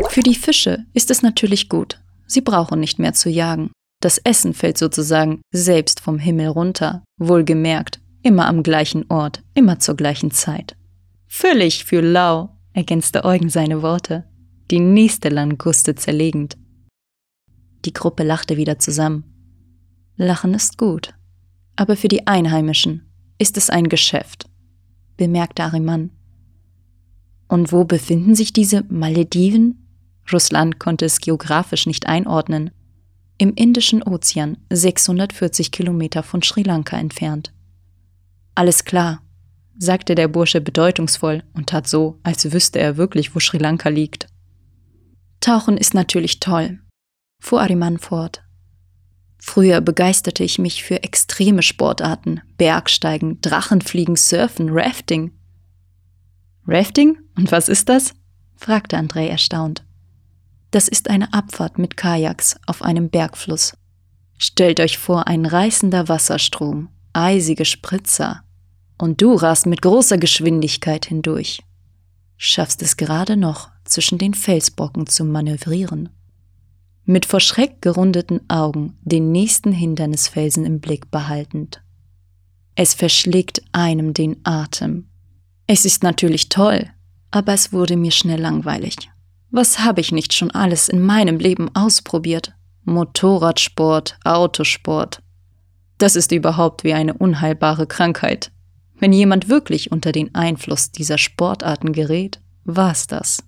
Für 0.09 0.23
die 0.23 0.37
Fische 0.37 0.85
ist 0.93 1.11
es 1.11 1.23
natürlich 1.23 1.69
gut, 1.69 2.01
sie 2.27 2.41
brauchen 2.41 2.81
nicht 2.81 2.99
mehr 2.99 3.15
zu 3.15 3.29
jagen 3.29 3.71
das 4.05 4.19
Essen 4.19 4.53
fällt 4.53 4.77
sozusagen 4.77 5.41
selbst 5.51 5.99
vom 5.99 6.19
Himmel 6.19 6.49
runter, 6.49 7.03
wohlgemerkt, 7.19 8.01
immer 8.23 8.47
am 8.47 8.63
gleichen 8.63 9.07
Ort, 9.09 9.43
immer 9.55 9.79
zur 9.79 9.97
gleichen 9.97 10.31
Zeit. 10.31 10.77
Völlig 11.27 11.87
für 11.87 12.03
lau, 12.03 12.51
ergänzte 12.75 13.25
Eugen 13.25 13.49
seine 13.49 13.81
Worte, 13.81 14.25
die 14.71 14.79
nächste 14.79 15.31
Languste 15.31 15.95
zerlegend. 15.95 16.59
Die 17.87 17.95
Gruppe 17.95 18.25
lachte 18.25 18.59
wieder 18.59 18.79
zusammen. 18.79 19.25
Lachen 20.19 20.53
ist 20.53 20.77
gut, 20.77 21.15
aber 21.75 21.97
für 21.97 22.09
die 22.09 22.27
Einheimischen 22.27 23.11
ist 23.39 23.57
es 23.57 23.71
ein 23.71 23.89
Geschäft, 23.89 24.47
bemerkte 25.17 25.65
Ariman. 25.65 26.11
Und 27.49 27.73
wo 27.73 27.85
befinden 27.85 28.35
sich 28.35 28.53
diese 28.53 28.85
Malediven? 28.89 29.87
Russland 30.33 30.79
konnte 30.79 31.05
es 31.05 31.21
geografisch 31.21 31.87
nicht 31.87 32.07
einordnen 32.07 32.71
im 33.39 33.53
Indischen 33.55 34.03
Ozean, 34.03 34.59
640 34.71 35.73
Kilometer 35.73 36.23
von 36.23 36.43
Sri 36.43 36.63
Lanka 36.63 36.97
entfernt. 36.97 37.53
Alles 38.55 38.85
klar, 38.85 39.23
sagte 39.77 40.15
der 40.15 40.29
Bursche 40.29 40.61
bedeutungsvoll 40.61 41.43
und 41.53 41.69
tat 41.69 41.89
so, 41.89 42.21
als 42.23 42.53
wüsste 42.53 42.79
er 42.79 42.97
wirklich, 42.97 43.35
wo 43.35 43.41
Sri 43.41 43.59
Lanka 43.59 43.89
liegt. 43.89 44.29
Tauchen 45.41 45.77
ist 45.77 45.95
natürlich 45.95 46.39
toll, 46.39 46.79
fuhr 47.41 47.61
Ariman 47.61 47.99
fort. 47.99 48.44
Früher 49.47 49.83
begeisterte 49.83 50.43
ich 50.43 50.59
mich 50.59 50.83
für 50.83 51.03
extreme 51.03 51.63
Sportarten, 51.63 52.41
Bergsteigen, 52.57 53.43
Drachenfliegen, 53.43 54.17
Surfen, 54.17 54.71
Rafting. 54.71 55.33
Rafting? 56.67 57.19
Und 57.37 57.53
was 57.53 57.69
ist 57.69 57.91
das? 57.91 58.15
fragte 58.57 58.97
André 58.97 59.27
erstaunt. 59.29 59.85
Das 60.71 60.89
ist 60.89 61.11
eine 61.11 61.35
Abfahrt 61.35 61.77
mit 61.77 61.99
Kajaks 61.99 62.57
auf 62.67 62.81
einem 62.81 63.11
Bergfluss. 63.11 63.75
Stellt 64.39 64.81
euch 64.81 64.97
vor, 64.97 65.27
ein 65.29 65.45
reißender 65.45 66.09
Wasserstrom, 66.09 66.89
eisige 67.13 67.67
Spritzer. 67.67 68.45
Und 68.97 69.21
du 69.21 69.35
rast 69.35 69.67
mit 69.67 69.83
großer 69.83 70.17
Geschwindigkeit 70.17 71.05
hindurch. 71.05 71.63
Schaffst 72.39 72.81
es 72.81 72.97
gerade 72.97 73.37
noch, 73.37 73.69
zwischen 73.85 74.17
den 74.17 74.33
Felsbrocken 74.33 75.07
zu 75.07 75.23
manövrieren. 75.23 76.09
Mit 77.07 77.27
vor 77.27 77.41
Schreck 77.41 77.83
gerundeten 77.83 78.41
Augen 78.49 78.97
den 79.03 79.31
nächsten 79.31 79.73
Hindernisfelsen 79.73 80.65
im 80.65 80.81
Blick 80.81 81.11
behaltend. 81.11 81.83
Es 82.77 82.95
verschlägt 82.95 83.63
einem 83.73 84.15
den 84.15 84.37
Atem. 84.45 85.07
Es 85.67 85.85
ist 85.85 86.03
natürlich 86.03 86.49
toll, 86.49 86.91
aber 87.31 87.53
es 87.53 87.73
wurde 87.73 87.97
mir 87.97 88.11
schnell 88.11 88.41
langweilig. 88.41 88.97
Was 89.51 89.81
habe 89.81 90.01
ich 90.01 90.13
nicht 90.13 90.33
schon 90.33 90.51
alles 90.51 90.89
in 90.89 91.01
meinem 91.01 91.39
Leben 91.39 91.75
ausprobiert? 91.77 92.55
Motorradsport, 92.85 94.19
Autosport. 94.25 95.23
Das 95.99 96.17
ist 96.17 96.33
überhaupt 96.33 96.85
wie 96.85 96.95
eine 96.95 97.15
unheilbare 97.15 97.87
Krankheit. 97.87 98.51
Wenn 98.99 99.13
jemand 99.13 99.49
wirklich 99.49 99.93
unter 99.93 100.13
den 100.13 100.35
Einfluss 100.35 100.91
dieser 100.91 101.19
Sportarten 101.19 101.93
gerät, 101.93 102.41
war's 102.65 103.07
das. 103.07 103.45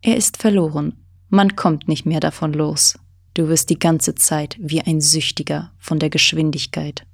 Er 0.00 0.16
ist 0.16 0.36
verloren. 0.36 1.01
Man 1.32 1.56
kommt 1.56 1.88
nicht 1.88 2.06
mehr 2.06 2.20
davon 2.20 2.52
los. 2.52 2.96
Du 3.34 3.48
wirst 3.48 3.70
die 3.70 3.78
ganze 3.78 4.14
Zeit 4.14 4.56
wie 4.60 4.82
ein 4.82 5.00
Süchtiger 5.00 5.72
von 5.78 5.98
der 5.98 6.10
Geschwindigkeit, 6.10 7.06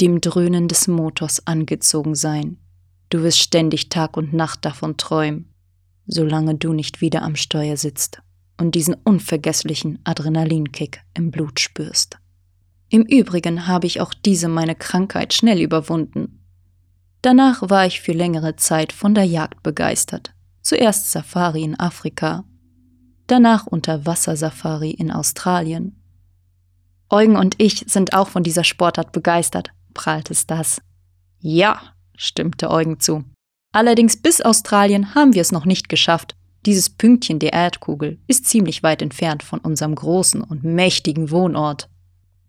dem 0.00 0.20
Dröhnen 0.20 0.66
des 0.66 0.88
Motors 0.88 1.46
angezogen 1.46 2.14
sein. 2.16 2.56
Du 3.10 3.22
wirst 3.22 3.38
ständig 3.38 3.88
Tag 3.88 4.16
und 4.16 4.32
Nacht 4.32 4.64
davon 4.64 4.96
träumen 4.96 5.50
solange 6.10 6.56
du 6.56 6.72
nicht 6.72 7.00
wieder 7.00 7.22
am 7.22 7.36
Steuer 7.36 7.76
sitzt 7.76 8.20
und 8.58 8.74
diesen 8.74 8.94
unvergesslichen 8.94 10.00
Adrenalinkick 10.04 11.00
im 11.14 11.30
Blut 11.30 11.60
spürst. 11.60 12.18
Im 12.88 13.02
Übrigen 13.02 13.66
habe 13.66 13.86
ich 13.86 14.00
auch 14.00 14.12
diese 14.12 14.48
meine 14.48 14.74
Krankheit 14.74 15.32
schnell 15.32 15.60
überwunden. 15.60 16.40
Danach 17.22 17.68
war 17.70 17.86
ich 17.86 18.00
für 18.00 18.12
längere 18.12 18.56
Zeit 18.56 18.92
von 18.92 19.14
der 19.14 19.24
Jagd 19.24 19.62
begeistert. 19.62 20.34
Zuerst 20.62 21.10
Safari 21.10 21.62
in 21.62 21.78
Afrika, 21.78 22.44
danach 23.30 23.66
Unterwassersafari 23.66 24.90
in 24.90 25.10
Australien. 25.10 25.96
Eugen 27.08 27.36
und 27.36 27.56
ich 27.58 27.84
sind 27.86 28.14
auch 28.14 28.28
von 28.28 28.42
dieser 28.42 28.64
Sportart 28.64 29.12
begeistert, 29.12 29.70
prahlte 29.94 30.34
Stas. 30.34 30.80
Ja, 31.40 31.80
stimmte 32.16 32.70
Eugen 32.70 33.00
zu. 33.00 33.24
Allerdings 33.72 34.16
bis 34.16 34.40
Australien 34.40 35.14
haben 35.14 35.34
wir 35.34 35.42
es 35.42 35.52
noch 35.52 35.64
nicht 35.64 35.88
geschafft. 35.88 36.34
Dieses 36.66 36.90
Pünktchen 36.90 37.38
der 37.38 37.52
Erdkugel 37.52 38.18
ist 38.26 38.46
ziemlich 38.46 38.82
weit 38.82 39.00
entfernt 39.00 39.42
von 39.42 39.60
unserem 39.60 39.94
großen 39.94 40.42
und 40.42 40.62
mächtigen 40.62 41.30
Wohnort. 41.30 41.88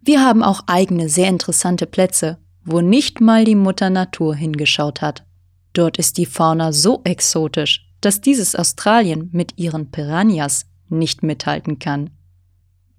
Wir 0.02 0.24
haben 0.24 0.44
auch 0.44 0.64
eigene 0.68 1.10
sehr 1.10 1.30
interessante 1.30 1.86
Plätze, 1.86 2.38
wo 2.66 2.82
nicht 2.82 3.22
mal 3.22 3.46
die 3.46 3.56
Mutter 3.56 3.90
Natur 3.90 4.36
hingeschaut 4.36 5.02
hat. 5.02 5.26
Dort 5.74 5.98
ist 5.98 6.18
die 6.18 6.26
Fauna 6.26 6.74
so 6.74 7.02
exotisch, 7.04 7.88
dass 8.02 8.20
dieses 8.20 8.56
Australien 8.56 9.30
mit 9.32 9.58
ihren 9.58 9.92
Piranhas 9.92 10.66
nicht 10.92 11.24
mithalten 11.24 11.80
kann. 11.80 12.10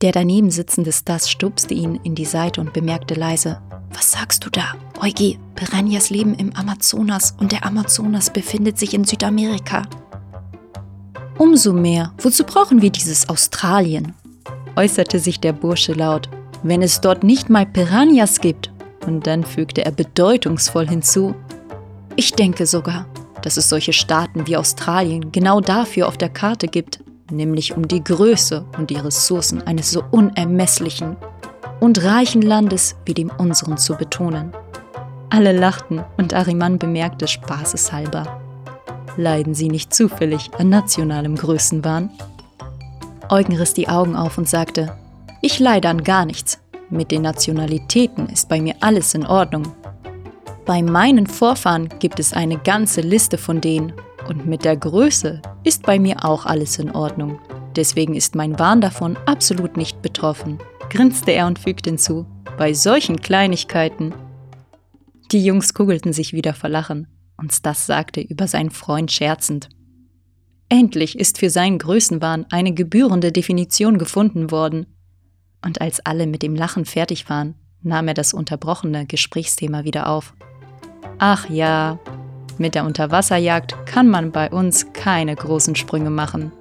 Der 0.03 0.11
daneben 0.11 0.51
sitzende 0.51 0.91
Stas 0.91 1.31
stupste 1.31 1.75
ihn 1.75 1.95
in 2.03 2.17
die 2.17 2.25
Seite 2.25 2.61
und 2.61 2.73
bemerkte 2.73 3.15
leise: 3.15 3.63
Was 3.93 4.11
sagst 4.11 4.45
du 4.45 4.51
da? 4.51 4.75
Eugi, 5.01 5.39
Piranhas 5.55 6.11
leben 6.11 6.35
im 6.35 6.53
Amazonas 6.55 7.37
und 7.39 7.53
der 7.53 7.65
Amazonas 7.65 8.31
befindet 8.31 8.79
sich 8.79 8.95
in 8.95 9.05
Südamerika. 9.05 9.83
Umso 11.39 11.73
mehr, 11.73 12.13
wozu 12.19 12.45
brauchen 12.45 12.83
wir 12.83 12.91
dieses 12.91 13.29
Australien? 13.29 14.15
äußerte 14.77 15.19
sich 15.19 15.39
der 15.39 15.53
Bursche 15.53 15.93
laut, 15.93 16.29
wenn 16.63 16.83
es 16.83 17.01
dort 17.01 17.23
nicht 17.25 17.51
mal 17.51 17.67
Piranhas 17.67 18.41
gibt. 18.41 18.73
Und 19.07 19.27
dann 19.27 19.45
fügte 19.45 19.85
er 19.85 19.93
bedeutungsvoll 19.93 20.89
hinzu: 20.89 21.35
Ich 22.17 22.33
denke 22.33 22.67
sogar, 22.67 23.07
dass 23.43 23.57
es 23.57 23.69
solche 23.69 23.93
Staaten 23.93 24.47
wie 24.47 24.57
Australien 24.57 25.31
genau 25.33 25.61
dafür 25.61 26.09
auf 26.09 26.17
der 26.17 26.29
Karte 26.29 26.69
gibt, 26.69 27.01
nämlich 27.33 27.77
um 27.77 27.89
die 27.89 28.05
Größe 28.05 28.65
und 28.79 28.91
die 28.91 28.97
Ressourcen 28.97 29.63
eines 29.67 29.91
so 29.91 30.05
unermesslichen 30.11 31.17
und 31.81 32.05
reichen 32.05 32.43
Landes 32.43 32.95
wie 33.05 33.15
dem 33.15 33.31
unseren 33.39 33.77
zu 33.77 33.97
betonen. 33.97 34.53
Alle 35.31 35.53
lachten 35.53 36.05
und 36.17 36.35
Ariman 36.35 36.79
bemerkte 36.79 37.27
spaßeshalber. 37.27 38.41
Leiden 39.17 39.55
Sie 39.55 39.69
nicht 39.69 39.93
zufällig 39.93 40.51
an 40.59 40.69
nationalem 40.69 41.37
Größenwahn? 41.37 42.11
Eugen 43.29 43.57
riss 43.57 43.75
die 43.75 43.89
Augen 43.89 44.15
auf 44.15 44.39
und 44.39 44.49
sagte, 44.49 44.97
ich 45.41 45.59
leide 45.59 45.89
an 45.89 46.05
gar 46.05 46.25
nichts. 46.25 46.61
Mit 46.91 47.11
den 47.11 47.23
Nationalitäten 47.23 48.29
ist 48.29 48.49
bei 48.49 48.61
mir 48.61 48.75
alles 48.81 49.15
in 49.15 49.27
Ordnung. 49.27 49.73
Bei 50.67 50.83
meinen 50.83 51.27
Vorfahren 51.27 51.89
gibt 51.99 52.21
es 52.21 52.33
eine 52.33 52.59
ganze 52.59 53.01
Liste 53.01 53.39
von 53.39 53.61
denen. 53.61 53.93
Und 54.29 54.47
mit 54.47 54.65
der 54.65 54.77
Größe 54.77 55.43
ist 55.65 55.83
bei 55.85 55.99
mir 55.99 56.25
auch 56.25 56.47
alles 56.47 56.79
in 56.79 56.91
Ordnung. 56.91 57.39
Deswegen 57.77 58.15
ist 58.15 58.35
mein 58.35 58.59
Wahn 58.59 58.81
davon 58.81 59.17
absolut 59.27 59.77
nicht 59.77 60.03
betroffen, 60.03 60.59
grinste 60.91 61.33
er 61.33 61.47
und 61.47 61.59
fügte 61.59 61.91
hinzu. 61.91 62.27
Bei 62.59 62.75
solchen 62.75 63.21
Kleinigkeiten. 63.21 64.15
Die 65.33 65.45
Jungs 65.45 65.73
kugelten 65.73 66.13
sich 66.13 66.33
wieder 66.33 66.53
vor 66.53 66.69
Lachen, 66.69 67.09
und 67.39 67.53
Stas 67.53 67.87
sagte 67.87 68.21
über 68.21 68.47
seinen 68.47 68.71
Freund 68.71 69.11
scherzend. 69.11 69.69
Endlich 70.69 71.19
ist 71.19 71.39
für 71.39 71.51
seinen 71.51 71.79
Größenwahn 71.79 72.47
eine 72.51 72.73
gebührende 72.73 73.33
Definition 73.33 73.99
gefunden 73.99 74.51
worden. 74.51 74.87
Und 75.65 75.81
als 75.81 76.01
alle 76.01 76.27
mit 76.27 76.43
dem 76.43 76.55
Lachen 76.55 76.85
fertig 76.85 77.29
waren, 77.29 77.55
nahm 77.83 78.09
er 78.09 78.15
das 78.15 78.33
unterbrochene 78.33 79.07
Gesprächsthema 79.07 79.85
wieder 79.85 80.09
auf. 80.09 80.35
Ach 81.19 81.49
ja, 81.51 81.99
mit 82.59 82.75
der 82.75 82.85
Unterwasserjagd 82.85 83.87
kann 83.87 84.09
man 84.09 84.33
bei 84.33 84.51
uns 84.51 84.93
keine 84.93 85.35
großen 85.35 85.77
Sprünge 85.77 86.11
machen. 86.11 86.53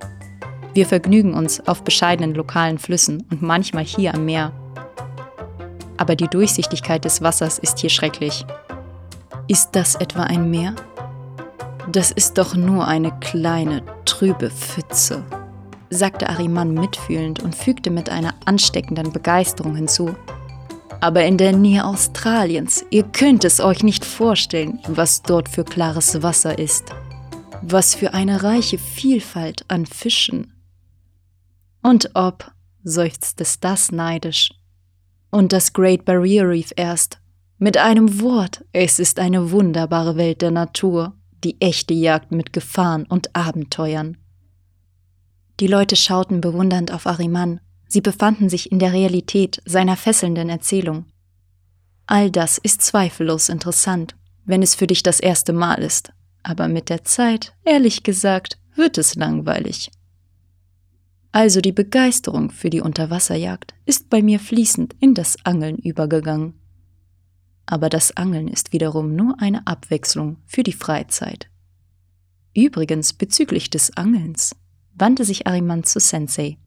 Wir 0.74 0.86
vergnügen 0.86 1.34
uns 1.34 1.66
auf 1.68 1.84
bescheidenen 1.84 2.34
lokalen 2.34 2.78
Flüssen 2.78 3.26
und 3.30 3.42
manchmal 3.42 3.84
hier 3.84 4.14
am 4.14 4.26
Meer. 4.26 4.52
Aber 5.98 6.16
die 6.16 6.28
Durchsichtigkeit 6.28 7.04
des 7.06 7.22
Wassers 7.22 7.60
ist 7.60 7.80
hier 7.80 7.90
schrecklich. 7.90 8.46
Ist 9.48 9.72
das 9.74 9.96
etwa 9.96 10.24
ein 10.24 10.50
Meer? 10.50 10.76
Das 11.92 12.12
ist 12.12 12.38
doch 12.38 12.56
nur 12.56 12.88
eine 12.88 13.12
kleine, 13.20 13.84
trübe 14.06 14.50
Pfütze, 14.50 15.24
sagte 15.90 16.30
Ariman 16.30 16.74
mitfühlend 16.74 17.42
und 17.42 17.54
fügte 17.54 17.92
mit 17.92 18.10
einer 18.10 18.34
ansteckenden 18.46 19.12
Begeisterung 19.12 19.76
hinzu 19.76 20.16
aber 21.02 21.26
in 21.26 21.38
der 21.38 21.52
Nähe 21.52 21.84
Australiens. 21.84 22.86
Ihr 22.92 23.04
könnt 23.04 23.44
es 23.44 23.60
euch 23.60 23.84
nicht 23.84 24.06
vorstellen, 24.06 24.80
was 24.88 25.24
dort 25.24 25.50
für 25.50 25.66
klares 25.66 26.22
Wasser 26.22 26.58
ist. 26.58 26.86
Was 27.64 27.96
für 27.96 28.14
eine 28.14 28.44
reiche 28.44 28.78
Vielfalt 28.78 29.66
an 29.68 29.86
Fischen. 29.86 30.54
Und 31.82 32.12
ob, 32.14 32.52
seufzte 32.84 33.44
das 33.60 33.92
neidisch. 33.92 34.52
Und 35.32 35.54
das 35.54 35.74
Great 35.74 36.06
Barrier 36.06 36.48
Reef 36.48 36.72
erst. 36.76 37.20
Mit 37.58 37.78
einem 37.78 38.22
Wort, 38.22 38.64
es 38.72 39.00
ist 39.00 39.20
eine 39.20 39.52
wunderbare 39.52 40.18
Welt 40.18 40.42
der 40.42 40.52
Natur, 40.52 41.14
die 41.44 41.60
echte 41.60 41.94
Jagd 41.94 42.32
mit 42.32 42.54
Gefahren 42.54 43.06
und 43.06 43.36
Abenteuern. 43.36 44.18
Die 45.60 45.68
Leute 45.68 45.96
schauten 45.96 46.42
bewundernd 46.42 46.92
auf 46.92 47.06
Ariman, 47.06 47.60
Sie 47.92 48.00
befanden 48.00 48.48
sich 48.48 48.72
in 48.72 48.80
der 48.80 48.94
Realität 48.94 49.62
seiner 49.66 49.98
fesselnden 49.98 50.48
Erzählung. 50.48 51.08
All 52.06 52.32
das 52.32 52.58
ist 52.58 52.82
zweifellos 52.82 53.50
interessant, 53.50 54.16
wenn 54.46 54.62
es 54.62 54.76
für 54.76 54.88
dich 54.88 55.04
das 55.04 55.20
erste 55.20 55.52
Mal 55.52 55.84
ist, 55.84 56.14
aber 56.42 56.70
mit 56.70 56.88
der 56.88 57.04
Zeit, 57.04 57.54
ehrlich 57.66 58.04
gesagt, 58.04 58.58
wird 58.78 58.98
es 58.98 59.16
langweilig. 59.16 59.92
Also 61.34 61.60
die 61.60 61.74
Begeisterung 61.74 62.50
für 62.50 62.70
die 62.70 62.80
Unterwasserjagd 62.80 63.74
ist 63.86 64.10
bei 64.10 64.22
mir 64.22 64.40
fließend 64.40 64.96
in 65.02 65.14
das 65.14 65.36
Angeln 65.44 65.76
übergegangen. 65.76 66.54
Aber 67.66 67.90
das 67.90 68.16
Angeln 68.16 68.48
ist 68.48 68.72
wiederum 68.72 69.18
nur 69.18 69.42
eine 69.42 69.68
Abwechslung 69.68 70.38
für 70.46 70.64
die 70.64 70.72
Freizeit. 70.72 71.50
Übrigens 72.56 73.12
bezüglich 73.12 73.70
des 73.70 73.98
Angelns 73.98 74.56
wandte 74.94 75.26
sich 75.26 75.46
Ariman 75.46 75.84
zu 75.84 76.00
Sensei. 76.00 76.58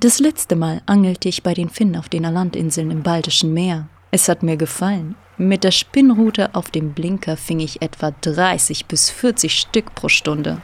Das 0.00 0.20
letzte 0.20 0.54
Mal 0.54 0.80
angelte 0.86 1.28
ich 1.28 1.42
bei 1.42 1.54
den 1.54 1.68
Finnen 1.68 1.96
auf 1.96 2.08
den 2.08 2.22
Landinseln 2.22 2.92
im 2.92 3.02
Baltischen 3.02 3.52
Meer. 3.52 3.88
Es 4.12 4.28
hat 4.28 4.44
mir 4.44 4.56
gefallen. 4.56 5.16
Mit 5.38 5.64
der 5.64 5.72
Spinnrute 5.72 6.54
auf 6.54 6.70
dem 6.70 6.92
Blinker 6.92 7.36
fing 7.36 7.58
ich 7.58 7.82
etwa 7.82 8.12
30 8.12 8.86
bis 8.86 9.10
40 9.10 9.58
Stück 9.58 9.96
pro 9.96 10.08
Stunde. 10.08 10.60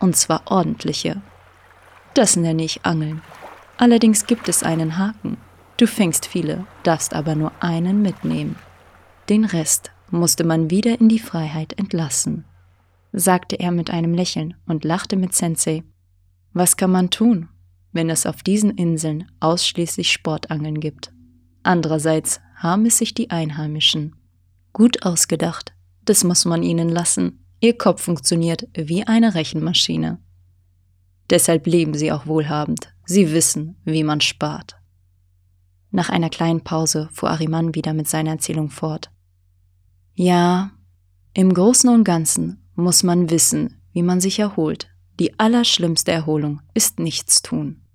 Und 0.00 0.16
zwar 0.16 0.42
ordentliche. 0.50 1.22
Das 2.14 2.34
nenne 2.34 2.64
ich 2.64 2.84
Angeln. 2.84 3.22
Allerdings 3.76 4.26
gibt 4.26 4.48
es 4.48 4.64
einen 4.64 4.98
Haken. 4.98 5.36
Du 5.76 5.86
fängst 5.86 6.26
viele, 6.26 6.66
darfst 6.82 7.14
aber 7.14 7.36
nur 7.36 7.52
einen 7.60 8.02
mitnehmen. 8.02 8.56
Den 9.28 9.44
Rest 9.44 9.92
musste 10.10 10.42
man 10.42 10.70
wieder 10.70 11.00
in 11.00 11.08
die 11.08 11.20
Freiheit 11.20 11.78
entlassen, 11.78 12.44
sagte 13.12 13.60
er 13.60 13.70
mit 13.70 13.90
einem 13.90 14.14
Lächeln 14.14 14.54
und 14.66 14.84
lachte 14.84 15.16
mit 15.16 15.32
Sensei. 15.32 15.84
Was 16.54 16.76
kann 16.76 16.90
man 16.90 17.10
tun? 17.10 17.48
Wenn 17.96 18.10
es 18.10 18.26
auf 18.26 18.42
diesen 18.42 18.70
Inseln 18.70 19.30
ausschließlich 19.40 20.12
Sportangeln 20.12 20.80
gibt. 20.80 21.12
Andererseits 21.62 22.40
haben 22.54 22.86
es 22.86 22.98
sich 22.98 23.14
die 23.14 23.30
Einheimischen. 23.30 24.14
Gut 24.72 25.04
ausgedacht, 25.04 25.74
das 26.04 26.22
muss 26.22 26.44
man 26.44 26.62
ihnen 26.62 26.88
lassen. 26.88 27.44
Ihr 27.60 27.76
Kopf 27.76 28.02
funktioniert 28.02 28.68
wie 28.74 29.06
eine 29.06 29.34
Rechenmaschine. 29.34 30.18
Deshalb 31.30 31.66
leben 31.66 31.94
sie 31.94 32.12
auch 32.12 32.26
wohlhabend. 32.26 32.94
Sie 33.04 33.32
wissen, 33.32 33.76
wie 33.84 34.04
man 34.04 34.20
spart. 34.20 34.76
Nach 35.90 36.08
einer 36.08 36.30
kleinen 36.30 36.62
Pause 36.62 37.08
fuhr 37.12 37.30
Ariman 37.30 37.74
wieder 37.74 37.94
mit 37.94 38.06
seiner 38.06 38.32
Erzählung 38.32 38.70
fort. 38.70 39.10
Ja, 40.14 40.70
im 41.34 41.52
Großen 41.52 41.90
und 41.90 42.04
Ganzen 42.04 42.62
muss 42.74 43.02
man 43.02 43.30
wissen, 43.30 43.80
wie 43.92 44.02
man 44.02 44.20
sich 44.20 44.38
erholt. 44.38 44.88
Die 45.18 45.38
allerschlimmste 45.38 46.12
Erholung 46.12 46.60
ist 46.74 46.98
Nichtstun. 46.98 47.85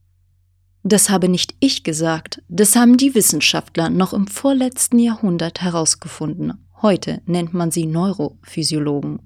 Das 0.83 1.09
habe 1.09 1.29
nicht 1.29 1.55
ich 1.59 1.83
gesagt, 1.83 2.41
das 2.47 2.75
haben 2.75 2.97
die 2.97 3.13
Wissenschaftler 3.13 3.89
noch 3.89 4.13
im 4.13 4.27
vorletzten 4.27 4.97
Jahrhundert 4.97 5.61
herausgefunden. 5.61 6.53
Heute 6.81 7.21
nennt 7.25 7.53
man 7.53 7.69
sie 7.69 7.85
Neurophysiologen. 7.85 9.19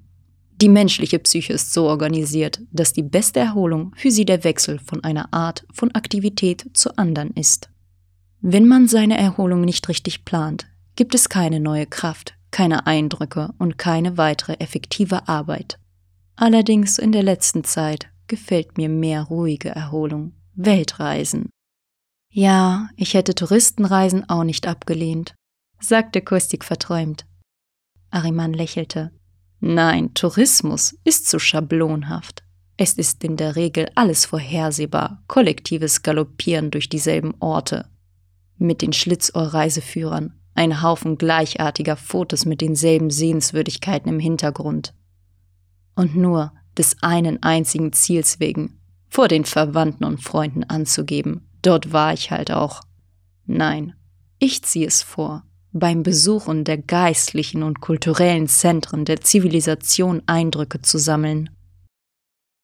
Die 0.60 0.68
menschliche 0.68 1.18
Psyche 1.18 1.52
ist 1.52 1.72
so 1.72 1.86
organisiert, 1.86 2.60
dass 2.72 2.92
die 2.92 3.02
beste 3.02 3.40
Erholung 3.40 3.94
für 3.96 4.10
sie 4.10 4.24
der 4.24 4.44
Wechsel 4.44 4.78
von 4.78 5.04
einer 5.04 5.32
Art 5.32 5.66
von 5.72 5.94
Aktivität 5.94 6.70
zur 6.74 6.98
anderen 6.98 7.30
ist. 7.32 7.70
Wenn 8.40 8.66
man 8.66 8.88
seine 8.88 9.18
Erholung 9.18 9.62
nicht 9.62 9.88
richtig 9.88 10.24
plant, 10.24 10.66
gibt 10.94 11.14
es 11.14 11.28
keine 11.28 11.60
neue 11.60 11.86
Kraft, 11.86 12.34
keine 12.50 12.86
Eindrücke 12.86 13.52
und 13.58 13.76
keine 13.76 14.16
weitere 14.16 14.54
effektive 14.54 15.28
Arbeit. 15.28 15.78
Allerdings 16.36 16.98
in 16.98 17.12
der 17.12 17.22
letzten 17.22 17.64
Zeit 17.64 18.08
gefällt 18.28 18.78
mir 18.78 18.88
mehr 18.88 19.22
ruhige 19.22 19.70
Erholung. 19.70 20.32
Weltreisen. 20.56 21.50
Ja, 22.32 22.88
ich 22.96 23.12
hätte 23.12 23.34
Touristenreisen 23.34 24.28
auch 24.28 24.42
nicht 24.42 24.66
abgelehnt, 24.66 25.34
sagte 25.80 26.22
Kostik 26.22 26.64
verträumt. 26.64 27.26
Ariman 28.10 28.54
lächelte. 28.54 29.12
Nein, 29.60 30.14
Tourismus 30.14 30.96
ist 31.04 31.28
zu 31.28 31.38
schablonhaft. 31.38 32.42
Es 32.78 32.94
ist 32.94 33.22
in 33.22 33.36
der 33.36 33.56
Regel 33.56 33.90
alles 33.94 34.24
vorhersehbar, 34.24 35.22
kollektives 35.28 36.02
Galoppieren 36.02 36.70
durch 36.70 36.88
dieselben 36.88 37.34
Orte. 37.40 37.90
Mit 38.56 38.80
den 38.80 38.94
Schlitzohrreiseführern, 38.94 40.40
ein 40.54 40.82
Haufen 40.82 41.18
gleichartiger 41.18 41.96
Fotos 41.96 42.46
mit 42.46 42.62
denselben 42.62 43.10
Sehenswürdigkeiten 43.10 44.10
im 44.10 44.20
Hintergrund. 44.20 44.94
Und 45.94 46.16
nur 46.16 46.52
des 46.78 47.02
einen 47.02 47.42
einzigen 47.42 47.92
Ziels 47.92 48.40
wegen, 48.40 48.78
vor 49.08 49.28
den 49.28 49.44
Verwandten 49.44 50.04
und 50.04 50.22
Freunden 50.22 50.64
anzugeben. 50.64 51.48
Dort 51.62 51.92
war 51.92 52.12
ich 52.12 52.30
halt 52.30 52.50
auch. 52.50 52.82
Nein, 53.46 53.94
ich 54.38 54.62
ziehe 54.62 54.86
es 54.86 55.02
vor, 55.02 55.44
beim 55.72 56.02
Besuchen 56.02 56.64
der 56.64 56.78
geistlichen 56.78 57.62
und 57.62 57.80
kulturellen 57.80 58.48
Zentren 58.48 59.04
der 59.04 59.20
Zivilisation 59.20 60.22
Eindrücke 60.26 60.82
zu 60.82 60.98
sammeln. 60.98 61.50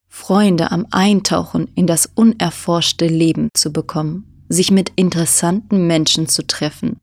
Freunde 0.08 0.70
am 0.70 0.86
Eintauchen 0.90 1.68
in 1.74 1.86
das 1.86 2.06
unerforschte 2.06 3.06
Leben 3.06 3.48
zu 3.54 3.72
bekommen, 3.72 4.44
sich 4.48 4.70
mit 4.70 4.92
interessanten 4.96 5.86
Menschen 5.86 6.28
zu 6.28 6.46
treffen. 6.46 7.00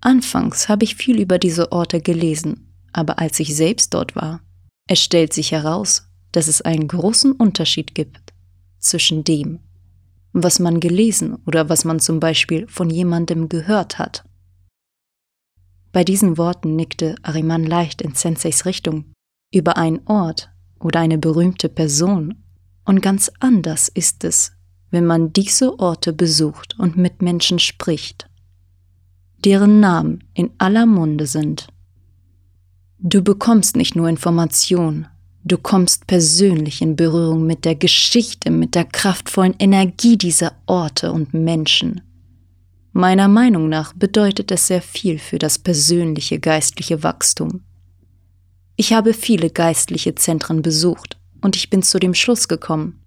Anfangs 0.00 0.68
habe 0.68 0.84
ich 0.84 0.96
viel 0.96 1.20
über 1.20 1.38
diese 1.38 1.70
Orte 1.70 2.00
gelesen, 2.00 2.72
aber 2.92 3.18
als 3.18 3.38
ich 3.40 3.54
selbst 3.54 3.94
dort 3.94 4.16
war, 4.16 4.40
es 4.88 5.00
stellt 5.00 5.32
sich 5.32 5.52
heraus, 5.52 6.08
dass 6.32 6.48
es 6.48 6.62
einen 6.62 6.88
großen 6.88 7.32
Unterschied 7.32 7.94
gibt 7.94 8.32
zwischen 8.78 9.24
dem, 9.24 9.60
was 10.32 10.58
man 10.58 10.80
gelesen 10.80 11.36
oder 11.46 11.68
was 11.68 11.84
man 11.84 12.00
zum 12.00 12.20
Beispiel 12.20 12.66
von 12.68 12.90
jemandem 12.90 13.48
gehört 13.48 13.98
hat. 13.98 14.24
Bei 15.92 16.04
diesen 16.04 16.38
Worten 16.38 16.74
nickte 16.74 17.16
Ariman 17.22 17.64
leicht 17.64 18.00
in 18.00 18.14
Senseis 18.14 18.64
Richtung, 18.64 19.12
über 19.52 19.76
einen 19.76 20.00
Ort 20.06 20.50
oder 20.80 21.00
eine 21.00 21.18
berühmte 21.18 21.68
Person. 21.68 22.42
Und 22.84 23.02
ganz 23.02 23.30
anders 23.40 23.88
ist 23.88 24.24
es, 24.24 24.52
wenn 24.90 25.06
man 25.06 25.32
diese 25.32 25.78
Orte 25.78 26.12
besucht 26.12 26.78
und 26.78 26.96
mit 26.96 27.22
Menschen 27.22 27.58
spricht, 27.58 28.28
deren 29.44 29.80
Namen 29.80 30.24
in 30.34 30.50
aller 30.58 30.86
Munde 30.86 31.26
sind. 31.26 31.68
Du 32.98 33.22
bekommst 33.22 33.76
nicht 33.76 33.94
nur 33.94 34.08
Information, 34.08 35.06
Du 35.44 35.58
kommst 35.58 36.06
persönlich 36.06 36.82
in 36.82 36.94
Berührung 36.94 37.46
mit 37.46 37.64
der 37.64 37.74
Geschichte, 37.74 38.50
mit 38.50 38.74
der 38.74 38.84
kraftvollen 38.84 39.54
Energie 39.58 40.16
dieser 40.16 40.52
Orte 40.66 41.10
und 41.12 41.34
Menschen. 41.34 42.00
Meiner 42.92 43.26
Meinung 43.26 43.68
nach 43.68 43.92
bedeutet 43.92 44.52
es 44.52 44.68
sehr 44.68 44.82
viel 44.82 45.18
für 45.18 45.38
das 45.38 45.58
persönliche 45.58 46.38
geistliche 46.38 47.02
Wachstum. 47.02 47.62
Ich 48.76 48.92
habe 48.92 49.14
viele 49.14 49.50
geistliche 49.50 50.14
Zentren 50.14 50.62
besucht 50.62 51.18
und 51.40 51.56
ich 51.56 51.70
bin 51.70 51.82
zu 51.82 51.98
dem 51.98 52.14
Schluss 52.14 52.46
gekommen, 52.48 53.02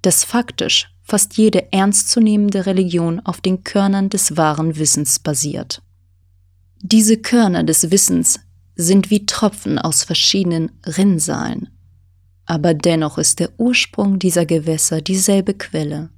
dass 0.00 0.24
faktisch 0.24 0.88
fast 1.02 1.36
jede 1.36 1.72
ernstzunehmende 1.72 2.66
Religion 2.66 3.20
auf 3.20 3.40
den 3.40 3.64
Körnern 3.64 4.08
des 4.08 4.36
wahren 4.36 4.76
Wissens 4.76 5.18
basiert. 5.18 5.82
Diese 6.80 7.16
Körner 7.16 7.64
des 7.64 7.90
Wissens 7.90 8.40
sind 8.76 9.10
wie 9.10 9.26
Tropfen 9.26 9.78
aus 9.78 10.04
verschiedenen 10.04 10.70
Rinnsalen, 10.86 11.68
aber 12.44 12.74
dennoch 12.74 13.18
ist 13.18 13.40
der 13.40 13.50
Ursprung 13.58 14.18
dieser 14.18 14.46
Gewässer 14.46 15.00
dieselbe 15.00 15.54
Quelle. 15.54 16.10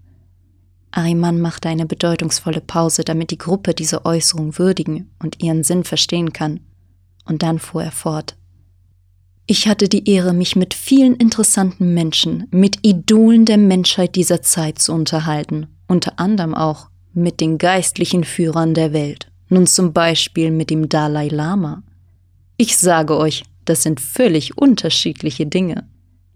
Ariman 0.90 1.40
machte 1.40 1.68
eine 1.68 1.86
bedeutungsvolle 1.86 2.60
Pause, 2.60 3.04
damit 3.04 3.30
die 3.30 3.38
Gruppe 3.38 3.74
diese 3.74 4.04
Äußerung 4.04 4.58
würdigen 4.58 5.10
und 5.22 5.42
ihren 5.42 5.62
Sinn 5.62 5.84
verstehen 5.84 6.32
kann, 6.32 6.60
und 7.24 7.42
dann 7.42 7.58
fuhr 7.58 7.84
er 7.84 7.92
fort. 7.92 8.36
Ich 9.46 9.66
hatte 9.68 9.88
die 9.88 10.08
Ehre, 10.10 10.34
mich 10.34 10.56
mit 10.56 10.74
vielen 10.74 11.14
interessanten 11.16 11.94
Menschen, 11.94 12.46
mit 12.50 12.86
Idolen 12.86 13.46
der 13.46 13.56
Menschheit 13.56 14.14
dieser 14.14 14.42
Zeit 14.42 14.78
zu 14.78 14.92
unterhalten, 14.92 15.68
unter 15.86 16.18
anderem 16.18 16.54
auch 16.54 16.88
mit 17.14 17.40
den 17.40 17.56
geistlichen 17.56 18.24
Führern 18.24 18.74
der 18.74 18.92
Welt, 18.92 19.30
nun 19.48 19.66
zum 19.66 19.92
Beispiel 19.92 20.50
mit 20.50 20.68
dem 20.70 20.88
Dalai 20.88 21.28
Lama. 21.28 21.82
Ich 22.58 22.76
sage 22.76 23.16
euch, 23.16 23.44
das 23.64 23.82
sind 23.82 24.00
völlig 24.00 24.58
unterschiedliche 24.58 25.46
Dinge. 25.46 25.88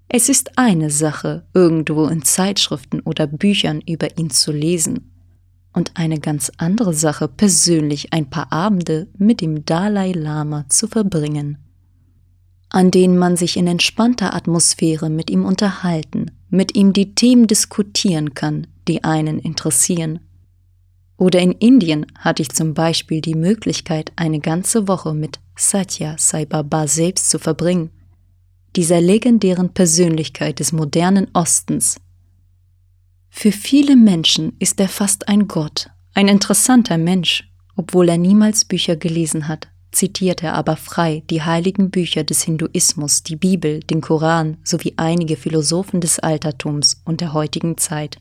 Es 0.09 0.31
ist 0.31 0.57
eine 0.57 0.89
Sache, 0.89 1.45
irgendwo 1.53 2.07
in 2.07 2.23
Zeitschriften 2.23 3.01
oder 3.01 3.27
Büchern 3.27 3.83
über 3.87 4.17
ihn 4.17 4.31
zu 4.31 4.53
lesen, 4.53 5.11
und 5.75 5.93
eine 5.95 6.21
ganz 6.21 6.51
andere 6.59 6.95
Sache, 6.95 7.29
persönlich 7.29 8.15
ein 8.15 8.31
paar 8.31 8.51
Abende 8.53 9.09
mit 9.19 9.43
dem 9.43 9.65
Dalai 9.67 10.13
Lama 10.13 10.67
zu 10.69 10.87
verbringen 10.87 11.59
an 12.73 12.91
denen 12.91 13.19
man 13.19 13.37
sich 13.37 13.57
in 13.59 13.67
entspannter 13.67 14.35
Atmosphäre 14.35 15.11
mit 15.11 15.31
ihm 15.31 15.45
unterhalten, 15.45 16.31
mit 16.49 16.75
ihm 16.75 16.95
die 16.95 17.15
Themen 17.15 17.47
diskutieren 17.47 18.33
kann, 18.33 18.67
die 18.89 19.05
einen 19.05 19.39
interessieren. 19.39 20.21
Oder 21.16 21.40
in 21.40 21.53
Indien 21.53 22.07
hatte 22.18 22.42
ich 22.42 22.51
zum 22.51 22.75
Beispiel 22.75 23.20
die 23.20 23.35
Möglichkeit, 23.35 24.12
eine 24.16 24.40
ganze 24.40 24.88
Woche 24.88 25.14
mit 25.14 25.38
Satya 25.57 26.16
Sai 26.18 26.46
Baba 26.46 26.87
selbst 26.88 27.31
zu 27.31 27.38
verbringen, 27.38 27.90
dieser 28.75 29.01
legendären 29.01 29.75
Persönlichkeit 29.75 30.59
des 30.59 30.72
modernen 30.72 31.29
Ostens. 31.35 31.96
Für 33.29 33.53
viele 33.53 33.96
Menschen 33.96 34.55
ist 34.59 34.81
er 34.81 34.88
fast 34.88 35.29
ein 35.29 35.48
Gott, 35.48 35.90
ein 36.14 36.29
interessanter 36.29 36.98
Mensch, 36.98 37.51
obwohl 37.77 38.09
er 38.09 38.18
niemals 38.18 38.64
Bücher 38.64 38.96
gelesen 38.96 39.48
hat 39.48 39.68
zitiert 39.92 40.42
er 40.42 40.55
aber 40.55 40.77
frei 40.77 41.22
die 41.31 41.42
heiligen 41.42 41.90
Bücher 41.90 42.25
des 42.25 42.42
Hinduismus, 42.42 43.22
die 43.22 43.37
Bibel, 43.37 43.81
den 43.81 44.01
Koran 44.01 44.57
sowie 44.64 44.94
einige 44.96 45.37
Philosophen 45.37 46.01
des 46.01 46.18
Altertums 46.18 47.01
und 47.05 47.20
der 47.20 47.33
heutigen 47.33 47.79
Zeit. 47.79 48.18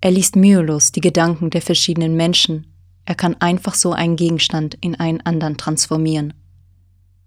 Er 0.00 0.10
liest 0.10 0.36
mühelos 0.36 0.92
die 0.92 1.00
Gedanken 1.00 1.50
der 1.50 1.62
verschiedenen 1.62 2.16
Menschen, 2.16 2.66
er 3.10 3.16
kann 3.16 3.34
einfach 3.40 3.74
so 3.74 3.92
einen 3.92 4.14
Gegenstand 4.14 4.76
in 4.80 4.94
einen 4.94 5.20
anderen 5.22 5.56
transformieren. 5.56 6.32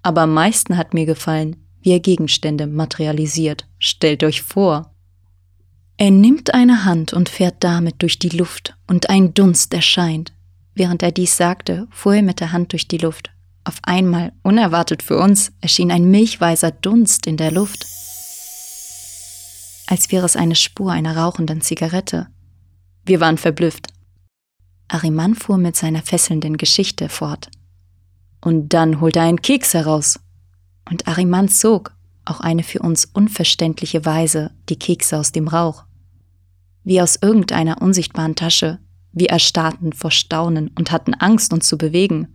Aber 0.02 0.22
am 0.22 0.34
meisten 0.34 0.78
hat 0.78 0.94
mir 0.94 1.06
gefallen, 1.06 1.58
wie 1.82 1.92
er 1.92 2.00
Gegenstände 2.00 2.68
materialisiert. 2.68 3.68
Stellt 3.80 4.24
euch 4.24 4.42
vor. 4.42 4.94
Er 5.98 6.10
nimmt 6.10 6.54
eine 6.54 6.86
Hand 6.86 7.12
und 7.12 7.28
fährt 7.28 7.56
damit 7.60 8.02
durch 8.02 8.18
die 8.18 8.30
Luft, 8.30 8.76
und 8.88 9.10
ein 9.10 9.34
Dunst 9.34 9.74
erscheint. 9.74 10.32
Während 10.74 11.04
er 11.04 11.12
dies 11.12 11.36
sagte, 11.36 11.88
fuhr 11.92 12.16
er 12.16 12.24
mit 12.24 12.40
der 12.40 12.54
Hand 12.54 12.72
durch 12.72 12.88
die 12.88 12.98
Luft. 12.98 13.32
Auf 13.66 13.80
einmal, 13.84 14.32
unerwartet 14.42 15.04
für 15.04 15.18
uns, 15.18 15.52
erschien 15.62 15.92
ein 15.92 16.10
milchweißer 16.10 16.72
Dunst 16.72 17.28
in 17.28 17.36
der 17.36 17.52
Luft, 17.52 17.86
als 19.88 20.12
wäre 20.14 20.26
es 20.26 20.38
eine 20.38 20.56
Spur 20.56 20.94
einer 20.94 21.18
rauchenden 21.18 21.60
Zigarette. 21.60 22.28
Wir 23.06 23.20
waren 23.20 23.38
verblüfft. 23.38 23.88
Ariman 24.88 25.36
fuhr 25.36 25.58
mit 25.58 25.76
seiner 25.76 26.02
fesselnden 26.02 26.58
Geschichte 26.58 27.10
fort. 27.10 27.50
Und 28.42 28.74
dann 28.74 29.02
holte 29.02 29.20
er 29.20 29.26
einen 29.26 29.42
Keks 29.42 29.74
heraus. 29.74 30.20
Und 30.90 31.08
Ariman 31.08 31.50
zog, 31.50 31.96
auch 32.26 32.40
eine 32.40 32.64
für 32.64 32.80
uns 32.80 33.06
unverständliche 33.06 34.06
Weise, 34.06 34.52
die 34.70 34.78
Kekse 34.78 35.18
aus 35.18 35.32
dem 35.32 35.48
Rauch. 35.48 35.84
Wie 36.84 37.02
aus 37.02 37.18
irgendeiner 37.22 37.82
unsichtbaren 37.82 38.36
Tasche. 38.36 38.80
Wir 39.12 39.30
erstarrten 39.30 39.94
vor 39.94 40.12
Staunen 40.12 40.70
und 40.70 40.92
hatten 40.92 41.14
Angst, 41.14 41.54
uns 41.54 41.68
zu 41.68 41.78
bewegen. 41.78 42.30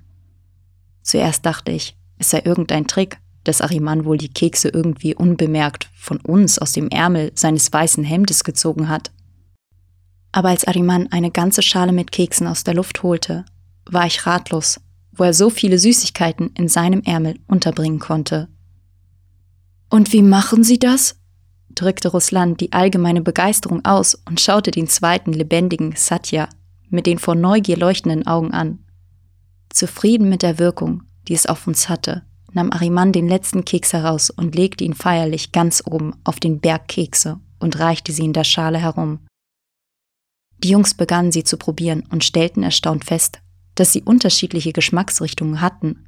Zuerst 1.02 1.44
dachte 1.44 1.72
ich, 1.72 1.96
es 2.18 2.30
sei 2.30 2.42
irgendein 2.44 2.86
Trick, 2.86 3.18
dass 3.44 3.60
Ariman 3.60 4.04
wohl 4.04 4.18
die 4.18 4.32
Kekse 4.32 4.68
irgendwie 4.68 5.14
unbemerkt 5.14 5.88
von 5.94 6.18
uns 6.18 6.58
aus 6.58 6.72
dem 6.72 6.88
Ärmel 6.88 7.32
seines 7.34 7.72
weißen 7.72 8.04
Hemdes 8.04 8.44
gezogen 8.44 8.88
hat. 8.88 9.10
Aber 10.38 10.50
als 10.50 10.64
Ariman 10.64 11.08
eine 11.10 11.32
ganze 11.32 11.62
Schale 11.62 11.90
mit 11.90 12.12
Keksen 12.12 12.46
aus 12.46 12.62
der 12.62 12.74
Luft 12.74 13.02
holte, 13.02 13.44
war 13.86 14.06
ich 14.06 14.24
ratlos, 14.24 14.80
wo 15.10 15.24
er 15.24 15.34
so 15.34 15.50
viele 15.50 15.80
Süßigkeiten 15.80 16.50
in 16.54 16.68
seinem 16.68 17.02
Ärmel 17.02 17.40
unterbringen 17.48 17.98
konnte. 17.98 18.46
Und 19.90 20.12
wie 20.12 20.22
machen 20.22 20.62
Sie 20.62 20.78
das? 20.78 21.16
drückte 21.70 22.10
Ruslan 22.10 22.56
die 22.56 22.72
allgemeine 22.72 23.20
Begeisterung 23.20 23.84
aus 23.84 24.14
und 24.14 24.40
schaute 24.40 24.70
den 24.70 24.86
zweiten 24.86 25.32
lebendigen 25.32 25.96
Satya 25.96 26.48
mit 26.88 27.06
den 27.06 27.18
vor 27.18 27.34
Neugier 27.34 27.76
leuchtenden 27.76 28.28
Augen 28.28 28.52
an. 28.52 28.78
Zufrieden 29.70 30.28
mit 30.28 30.42
der 30.42 30.60
Wirkung, 30.60 31.02
die 31.26 31.34
es 31.34 31.46
auf 31.46 31.66
uns 31.66 31.88
hatte, 31.88 32.22
nahm 32.52 32.70
Ariman 32.70 33.10
den 33.10 33.28
letzten 33.28 33.64
Keks 33.64 33.92
heraus 33.92 34.30
und 34.30 34.54
legte 34.54 34.84
ihn 34.84 34.94
feierlich 34.94 35.50
ganz 35.50 35.82
oben 35.84 36.14
auf 36.22 36.38
den 36.38 36.60
Berg 36.60 36.86
Kekse 36.86 37.40
und 37.58 37.80
reichte 37.80 38.12
sie 38.12 38.24
in 38.24 38.32
der 38.32 38.44
Schale 38.44 38.78
herum. 38.78 39.18
Die 40.58 40.70
Jungs 40.70 40.94
begannen 40.94 41.32
sie 41.32 41.44
zu 41.44 41.56
probieren 41.56 42.04
und 42.10 42.24
stellten 42.24 42.62
erstaunt 42.62 43.04
fest, 43.04 43.40
dass 43.74 43.92
sie 43.92 44.02
unterschiedliche 44.02 44.72
Geschmacksrichtungen 44.72 45.60
hatten. 45.60 46.06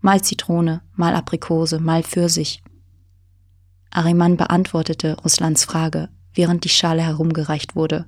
Mal 0.00 0.22
Zitrone, 0.22 0.82
mal 0.94 1.14
Aprikose, 1.14 1.80
mal 1.80 2.02
Pfirsich. 2.02 2.62
Ariman 3.90 4.36
beantwortete 4.36 5.16
Russlands 5.22 5.64
Frage, 5.64 6.08
während 6.34 6.64
die 6.64 6.68
Schale 6.68 7.02
herumgereicht 7.02 7.76
wurde. 7.76 8.06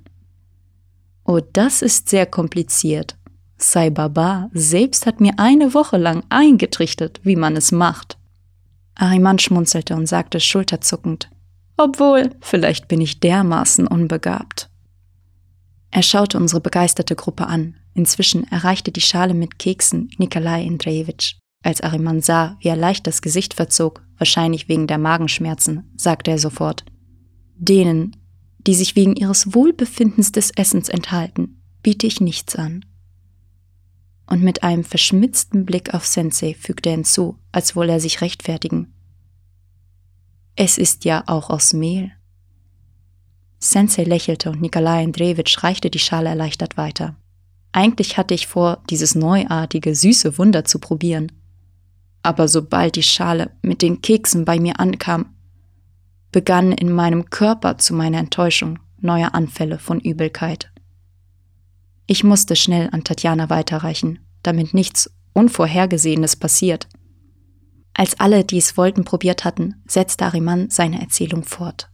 Oh, 1.25 1.39
das 1.53 1.81
ist 1.81 2.09
sehr 2.09 2.25
kompliziert, 2.25 3.17
Sai 3.57 3.89
Baba 3.89 4.49
selbst 4.53 5.05
hat 5.05 5.21
mir 5.21 5.33
eine 5.37 5.73
Woche 5.73 5.97
lang 5.97 6.23
eingetrichtert, 6.29 7.21
wie 7.23 7.35
man 7.35 7.55
es 7.55 7.71
macht. 7.71 8.17
Ariman 8.95 9.39
schmunzelte 9.39 9.95
und 9.95 10.07
sagte 10.07 10.39
schulterzuckend, 10.39 11.29
obwohl, 11.77 12.31
vielleicht 12.41 12.87
bin 12.87 13.01
ich 13.01 13.19
dermaßen 13.19 13.87
unbegabt. 13.87 14.69
Er 15.95 16.03
schaute 16.03 16.37
unsere 16.37 16.59
begeisterte 16.59 17.15
Gruppe 17.15 17.47
an. 17.47 17.77
Inzwischen 17.93 18.43
erreichte 18.51 18.91
die 18.91 18.99
Schale 18.99 19.33
mit 19.33 19.59
Keksen 19.59 20.09
Nikolai 20.17 20.67
Andrejewitsch. 20.67 21.35
Als 21.63 21.79
Ariman 21.79 22.21
sah, 22.21 22.57
wie 22.59 22.67
er 22.67 22.75
leicht 22.75 23.07
das 23.07 23.21
Gesicht 23.21 23.53
verzog, 23.53 24.03
wahrscheinlich 24.17 24.67
wegen 24.67 24.87
der 24.87 24.97
Magenschmerzen, 24.97 25.89
sagte 25.95 26.31
er 26.31 26.37
sofort, 26.37 26.83
denen, 27.55 28.17
die 28.57 28.75
sich 28.75 28.97
wegen 28.97 29.15
ihres 29.15 29.55
Wohlbefindens 29.55 30.33
des 30.33 30.51
Essens 30.51 30.89
enthalten, 30.89 31.61
biete 31.81 32.07
ich 32.07 32.19
nichts 32.19 32.57
an 32.57 32.83
und 34.27 34.43
mit 34.43 34.63
einem 34.63 34.83
verschmitzten 34.83 35.65
Blick 35.65 35.93
auf 35.93 36.05
Sensei 36.05 36.55
fügte 36.59 36.89
er 36.89 36.95
hinzu, 36.95 37.37
als 37.53 37.77
wolle 37.77 37.93
er 37.93 37.99
sich 38.01 38.19
rechtfertigen. 38.19 38.93
Es 40.57 40.77
ist 40.77 41.05
ja 41.05 41.23
auch 41.27 41.49
aus 41.49 41.71
Mehl. 41.71 42.11
Sensei 43.65 44.03
lächelte 44.03 44.51
und 44.51 44.61
Nikolai 44.61 45.03
Andrejewitsch 45.03 45.63
reichte 45.63 45.89
die 45.89 45.99
Schale 45.99 46.29
erleichtert 46.29 46.77
weiter. 46.77 47.15
Eigentlich 47.71 48.17
hatte 48.17 48.33
ich 48.33 48.47
vor, 48.47 48.83
dieses 48.89 49.15
neuartige, 49.15 49.95
süße 49.95 50.37
Wunder 50.37 50.65
zu 50.65 50.79
probieren. 50.79 51.31
Aber 52.21 52.47
sobald 52.47 52.95
die 52.95 53.03
Schale 53.03 53.51
mit 53.61 53.81
den 53.81 54.01
Keksen 54.01 54.45
bei 54.45 54.59
mir 54.59 54.79
ankam, 54.79 55.35
begannen 56.31 56.73
in 56.73 56.91
meinem 56.91 57.29
Körper 57.29 57.77
zu 57.77 57.93
meiner 57.93 58.19
Enttäuschung 58.19 58.79
neue 59.01 59.33
Anfälle 59.33 59.79
von 59.79 59.99
Übelkeit. 59.99 60.71
Ich 62.07 62.23
musste 62.23 62.55
schnell 62.55 62.89
an 62.91 63.03
Tatjana 63.03 63.49
weiterreichen, 63.49 64.19
damit 64.43 64.73
nichts 64.73 65.09
Unvorhergesehenes 65.33 66.35
passiert. 66.35 66.87
Als 67.93 68.19
alle, 68.19 68.43
die 68.43 68.57
es 68.57 68.77
wollten, 68.77 69.05
probiert 69.05 69.43
hatten, 69.43 69.81
setzte 69.87 70.25
Ariman 70.25 70.69
seine 70.69 71.01
Erzählung 71.01 71.43
fort. 71.43 71.89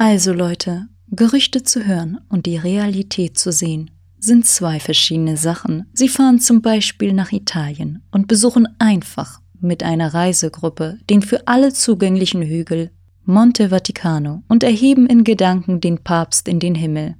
Also 0.00 0.32
Leute, 0.32 0.86
Gerüchte 1.10 1.64
zu 1.64 1.84
hören 1.84 2.20
und 2.28 2.46
die 2.46 2.56
Realität 2.56 3.36
zu 3.36 3.50
sehen, 3.50 3.90
sind 4.20 4.46
zwei 4.46 4.78
verschiedene 4.78 5.36
Sachen. 5.36 5.86
Sie 5.92 6.08
fahren 6.08 6.38
zum 6.38 6.62
Beispiel 6.62 7.12
nach 7.12 7.32
Italien 7.32 8.02
und 8.12 8.28
besuchen 8.28 8.68
einfach 8.78 9.40
mit 9.60 9.82
einer 9.82 10.14
Reisegruppe 10.14 11.00
den 11.10 11.20
für 11.20 11.48
alle 11.48 11.72
zugänglichen 11.72 12.42
Hügel 12.42 12.92
Monte 13.24 13.72
Vaticano 13.72 14.44
und 14.46 14.62
erheben 14.62 15.08
in 15.08 15.24
Gedanken 15.24 15.80
den 15.80 15.98
Papst 15.98 16.46
in 16.46 16.60
den 16.60 16.76
Himmel. 16.76 17.16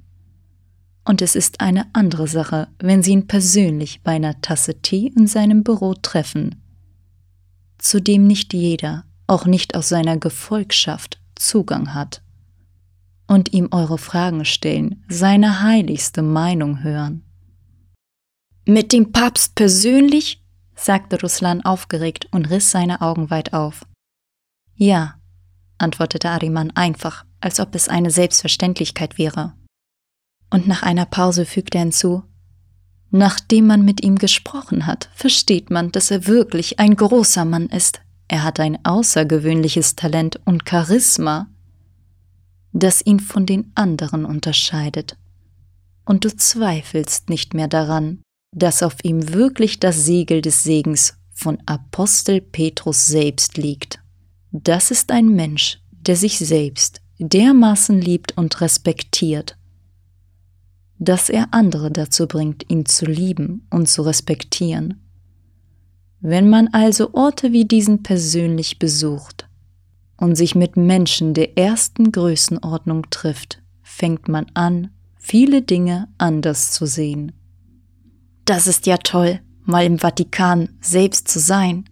Und 1.03 1.21
es 1.21 1.35
ist 1.35 1.59
eine 1.59 1.85
andere 1.91 2.29
Sache, 2.29 2.69
wenn 2.79 3.03
Sie 3.03 3.11
ihn 3.11 3.27
persönlich 3.27 4.03
bei 4.03 4.13
einer 4.13 4.39
Tasse 4.39 4.81
Tee 4.81 5.11
in 5.17 5.27
seinem 5.27 5.65
Büro 5.65 5.95
treffen, 5.95 6.55
zu 7.77 7.99
dem 7.99 8.25
nicht 8.25 8.53
jeder, 8.53 9.03
auch 9.27 9.45
nicht 9.45 9.75
aus 9.75 9.89
seiner 9.89 10.17
Gefolgschaft, 10.17 11.19
Zugang 11.35 11.93
hat, 11.93 12.21
und 13.29 13.53
ihm 13.53 13.69
eure 13.71 13.99
Fragen 13.99 14.43
stellen, 14.43 15.05
seine 15.07 15.61
heiligste 15.61 16.23
Meinung 16.23 16.83
hören. 16.83 17.23
Mit 18.65 18.91
dem 18.91 19.11
Papst 19.11 19.55
persönlich? 19.55 20.43
sagte 20.75 21.21
Ruslan 21.21 21.61
aufgeregt 21.61 22.27
und 22.31 22.49
riss 22.49 22.71
seine 22.71 23.01
Augen 23.01 23.29
weit 23.29 23.53
auf. 23.53 23.85
Ja, 24.75 25.15
antwortete 25.77 26.29
Ariman 26.29 26.71
einfach, 26.71 27.23
als 27.39 27.59
ob 27.59 27.75
es 27.75 27.87
eine 27.87 28.09
Selbstverständlichkeit 28.09 29.17
wäre. 29.17 29.53
Und 30.49 30.67
nach 30.67 30.81
einer 30.81 31.05
Pause 31.05 31.45
fügte 31.45 31.77
er 31.77 31.83
hinzu, 31.83 32.23
Nachdem 33.11 33.67
man 33.67 33.85
mit 33.85 34.03
ihm 34.03 34.17
gesprochen 34.17 34.85
hat, 34.85 35.09
versteht 35.13 35.69
man, 35.71 35.91
dass 35.91 36.11
er 36.11 36.27
wirklich 36.27 36.79
ein 36.79 36.95
großer 36.95 37.43
Mann 37.43 37.67
ist. 37.67 38.01
Er 38.27 38.43
hat 38.43 38.59
ein 38.59 38.83
außergewöhnliches 38.85 39.95
Talent 39.95 40.39
und 40.45 40.69
Charisma, 40.69 41.47
das 42.73 43.05
ihn 43.05 43.19
von 43.19 43.45
den 43.45 43.71
anderen 43.75 44.25
unterscheidet. 44.25 45.17
Und 46.05 46.25
du 46.25 46.35
zweifelst 46.35 47.29
nicht 47.29 47.53
mehr 47.53 47.67
daran, 47.67 48.21
dass 48.55 48.83
auf 48.83 48.95
ihm 49.03 49.33
wirklich 49.33 49.79
das 49.79 50.05
Siegel 50.05 50.41
des 50.41 50.63
Segens 50.63 51.17
von 51.31 51.59
Apostel 51.65 52.41
Petrus 52.41 53.07
selbst 53.07 53.57
liegt. 53.57 53.99
Das 54.51 54.91
ist 54.91 55.11
ein 55.11 55.29
Mensch, 55.29 55.79
der 55.91 56.15
sich 56.15 56.39
selbst 56.39 57.01
dermaßen 57.19 57.99
liebt 57.99 58.37
und 58.37 58.61
respektiert, 58.61 59.57
dass 60.97 61.29
er 61.29 61.53
andere 61.53 61.91
dazu 61.91 62.27
bringt, 62.27 62.69
ihn 62.69 62.85
zu 62.85 63.05
lieben 63.05 63.67
und 63.69 63.87
zu 63.87 64.01
respektieren. 64.01 65.01
Wenn 66.21 66.49
man 66.49 66.69
also 66.69 67.13
Orte 67.13 67.51
wie 67.51 67.65
diesen 67.65 68.03
persönlich 68.03 68.79
besucht 68.79 69.48
und 70.19 70.35
sich 70.35 70.55
mit 70.55 70.77
Menschen 70.77 71.33
der 71.33 71.57
ersten 71.57 72.11
Größenordnung 72.11 73.09
trifft, 73.09 73.61
fängt 73.81 74.27
man 74.27 74.47
an, 74.53 74.91
viele 75.17 75.61
Dinge 75.61 76.07
anders 76.17 76.71
zu 76.71 76.85
sehen. 76.85 77.31
Das 78.45 78.67
ist 78.67 78.85
ja 78.85 78.97
toll, 78.97 79.39
mal 79.63 79.85
im 79.85 79.99
Vatikan 79.99 80.69
selbst 80.81 81.27
zu 81.27 81.39
sein, 81.39 81.85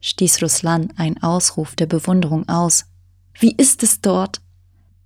stieß 0.00 0.42
Ruslan 0.42 0.92
ein 0.96 1.22
Ausruf 1.22 1.74
der 1.74 1.86
Bewunderung 1.86 2.48
aus. 2.48 2.86
Wie 3.38 3.54
ist 3.56 3.82
es 3.82 4.00
dort? 4.00 4.40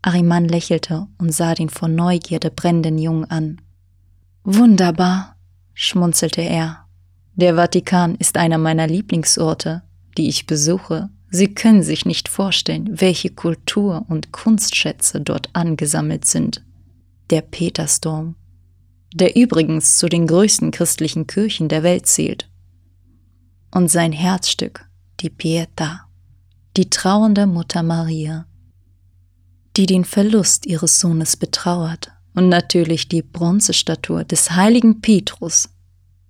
Ariman 0.02 0.48
lächelte 0.48 1.06
und 1.18 1.32
sah 1.32 1.54
den 1.54 1.68
vor 1.68 1.88
Neugierde 1.88 2.50
brennenden 2.50 2.98
Jungen 2.98 3.24
an. 3.30 3.60
Wunderbar, 4.44 5.36
schmunzelte 5.74 6.42
er. 6.42 6.86
Der 7.34 7.54
Vatikan 7.54 8.16
ist 8.16 8.36
einer 8.36 8.58
meiner 8.58 8.86
Lieblingsorte, 8.86 9.82
die 10.18 10.28
ich 10.28 10.46
besuche. 10.46 11.08
Sie 11.34 11.48
können 11.48 11.82
sich 11.82 12.04
nicht 12.04 12.28
vorstellen, 12.28 13.00
welche 13.00 13.30
Kultur- 13.30 14.04
und 14.08 14.32
Kunstschätze 14.32 15.22
dort 15.22 15.48
angesammelt 15.54 16.26
sind. 16.26 16.62
Der 17.30 17.40
Petersdom, 17.40 18.36
der 19.14 19.34
übrigens 19.34 19.96
zu 19.96 20.10
den 20.10 20.26
größten 20.26 20.70
christlichen 20.72 21.26
Kirchen 21.26 21.70
der 21.70 21.82
Welt 21.82 22.06
zählt. 22.06 22.50
Und 23.70 23.90
sein 23.90 24.12
Herzstück, 24.12 24.86
die 25.20 25.30
Pietà, 25.30 26.00
die 26.76 26.90
trauernde 26.90 27.46
Mutter 27.46 27.82
Maria, 27.82 28.46
die 29.78 29.86
den 29.86 30.04
Verlust 30.04 30.66
ihres 30.66 31.00
Sohnes 31.00 31.38
betrauert, 31.38 32.12
und 32.34 32.48
natürlich 32.48 33.08
die 33.08 33.22
Bronzestatue 33.22 34.24
des 34.24 34.50
heiligen 34.52 35.00
Petrus 35.00 35.70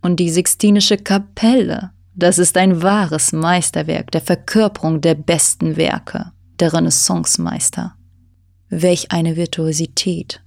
und 0.00 0.18
die 0.18 0.30
Sixtinische 0.30 0.96
Kapelle. 0.96 1.90
Das 2.14 2.38
ist 2.38 2.56
ein 2.58 2.82
wahres 2.82 3.32
Meisterwerk 3.32 4.10
der 4.10 4.20
Verkörperung 4.20 5.00
der 5.00 5.14
besten 5.14 5.76
Werke, 5.76 6.32
der 6.60 6.72
Renaissancemeister. 6.72 7.94
Welch 8.68 9.12
eine 9.12 9.36
Virtuosität, 9.36 10.42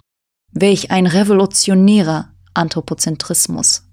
welch 0.51 0.91
ein 0.91 1.07
revolutionärer 1.07 2.29
Anthropozentrismus. 2.53 3.83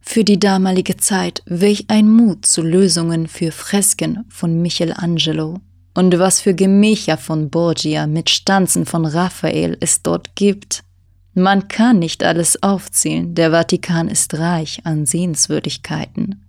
Für 0.00 0.24
die 0.24 0.38
damalige 0.38 0.96
Zeit, 0.96 1.42
welch 1.46 1.84
ein 1.88 2.08
Mut 2.08 2.46
zu 2.46 2.62
Lösungen 2.62 3.28
für 3.28 3.52
Fresken 3.52 4.24
von 4.28 4.60
Michelangelo 4.60 5.60
und 5.94 6.18
was 6.18 6.40
für 6.40 6.54
Gemächer 6.54 7.18
von 7.18 7.50
Borgia 7.50 8.06
mit 8.06 8.30
Stanzen 8.30 8.86
von 8.86 9.04
Raphael 9.04 9.76
es 9.80 10.02
dort 10.02 10.34
gibt. 10.34 10.82
Man 11.34 11.68
kann 11.68 11.98
nicht 11.98 12.24
alles 12.24 12.62
aufzählen, 12.62 13.34
der 13.34 13.52
Vatikan 13.52 14.08
ist 14.08 14.34
reich 14.34 14.80
an 14.84 15.06
Sehenswürdigkeiten. 15.06 16.42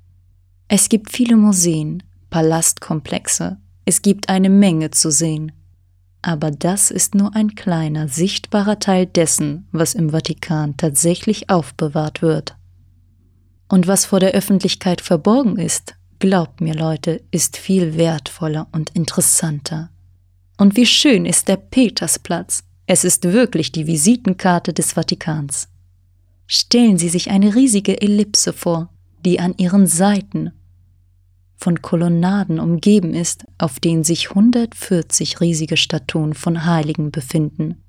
Es 0.76 0.90
gibt 0.90 1.12
viele 1.12 1.38
Museen, 1.38 2.02
Palastkomplexe, 2.32 3.58
es 3.86 4.02
gibt 4.02 4.30
eine 4.30 4.50
Menge 4.50 4.90
zu 4.90 5.12
sehen. 5.12 5.52
Aber 6.24 6.50
das 6.50 6.90
ist 6.90 7.14
nur 7.14 7.36
ein 7.36 7.54
kleiner, 7.54 8.08
sichtbarer 8.08 8.80
Teil 8.80 9.06
dessen, 9.06 9.68
was 9.72 9.94
im 9.94 10.10
Vatikan 10.10 10.76
tatsächlich 10.76 11.52
aufbewahrt 11.52 12.24
wird. 12.24 12.56
Und 13.70 13.86
was 13.86 14.06
vor 14.08 14.20
der 14.20 14.32
Öffentlichkeit 14.32 15.02
verborgen 15.02 15.58
ist, 15.60 15.94
Glaubt 16.18 16.60
mir, 16.60 16.74
Leute, 16.74 17.22
ist 17.30 17.56
viel 17.56 17.96
wertvoller 17.96 18.68
und 18.72 18.90
interessanter. 18.96 19.92
Und 20.58 20.76
wie 20.76 20.88
schön 20.88 21.28
ist 21.28 21.50
der 21.50 21.58
Petersplatz. 21.58 22.64
Es 22.88 23.04
ist 23.04 23.26
wirklich 23.26 23.72
die 23.74 23.86
Visitenkarte 23.86 24.74
des 24.74 24.94
Vatikans. 24.94 25.68
Stellen 26.48 26.98
Sie 26.98 27.10
sich 27.10 27.30
eine 27.30 27.54
riesige 27.54 28.02
Ellipse 28.02 28.54
vor, 28.54 28.90
die 29.24 29.40
an 29.40 29.54
ihren 29.58 29.86
Seiten 29.86 30.52
von 31.64 31.82
Kolonnaden 31.82 32.60
umgeben 32.60 33.14
ist, 33.14 33.46
auf 33.58 33.80
denen 33.80 34.04
sich 34.04 34.30
140 34.30 35.40
riesige 35.42 35.78
Statuen 35.78 36.34
von 36.34 36.66
Heiligen 36.66 37.12
befinden 37.12 37.84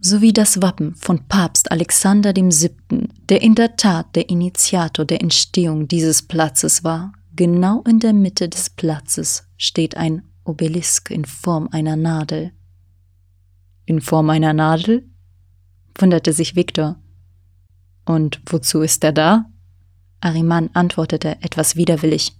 sowie 0.00 0.32
das 0.32 0.62
Wappen 0.62 0.94
von 0.94 1.26
Papst 1.28 1.70
Alexander 1.70 2.34
VII., 2.34 3.08
der 3.28 3.42
in 3.42 3.54
der 3.54 3.76
Tat 3.76 4.16
der 4.16 4.30
Initiator 4.30 5.04
der 5.04 5.20
Entstehung 5.20 5.88
dieses 5.88 6.22
Platzes 6.22 6.84
war. 6.84 7.12
Genau 7.36 7.82
in 7.86 8.00
der 8.00 8.12
Mitte 8.12 8.48
des 8.48 8.70
Platzes 8.70 9.44
steht 9.56 9.96
ein 9.96 10.22
Obelisk 10.44 11.10
in 11.10 11.24
Form 11.24 11.68
einer 11.70 11.96
Nadel. 11.96 12.52
In 13.84 14.00
Form 14.00 14.30
einer 14.30 14.52
Nadel? 14.52 15.06
wunderte 15.98 16.32
sich 16.32 16.56
Viktor. 16.56 16.96
Und 18.06 18.40
wozu 18.46 18.80
ist 18.80 19.04
er 19.04 19.12
da? 19.12 19.50
Ariman 20.20 20.70
antwortete 20.72 21.36
etwas 21.42 21.76
widerwillig. 21.76 22.32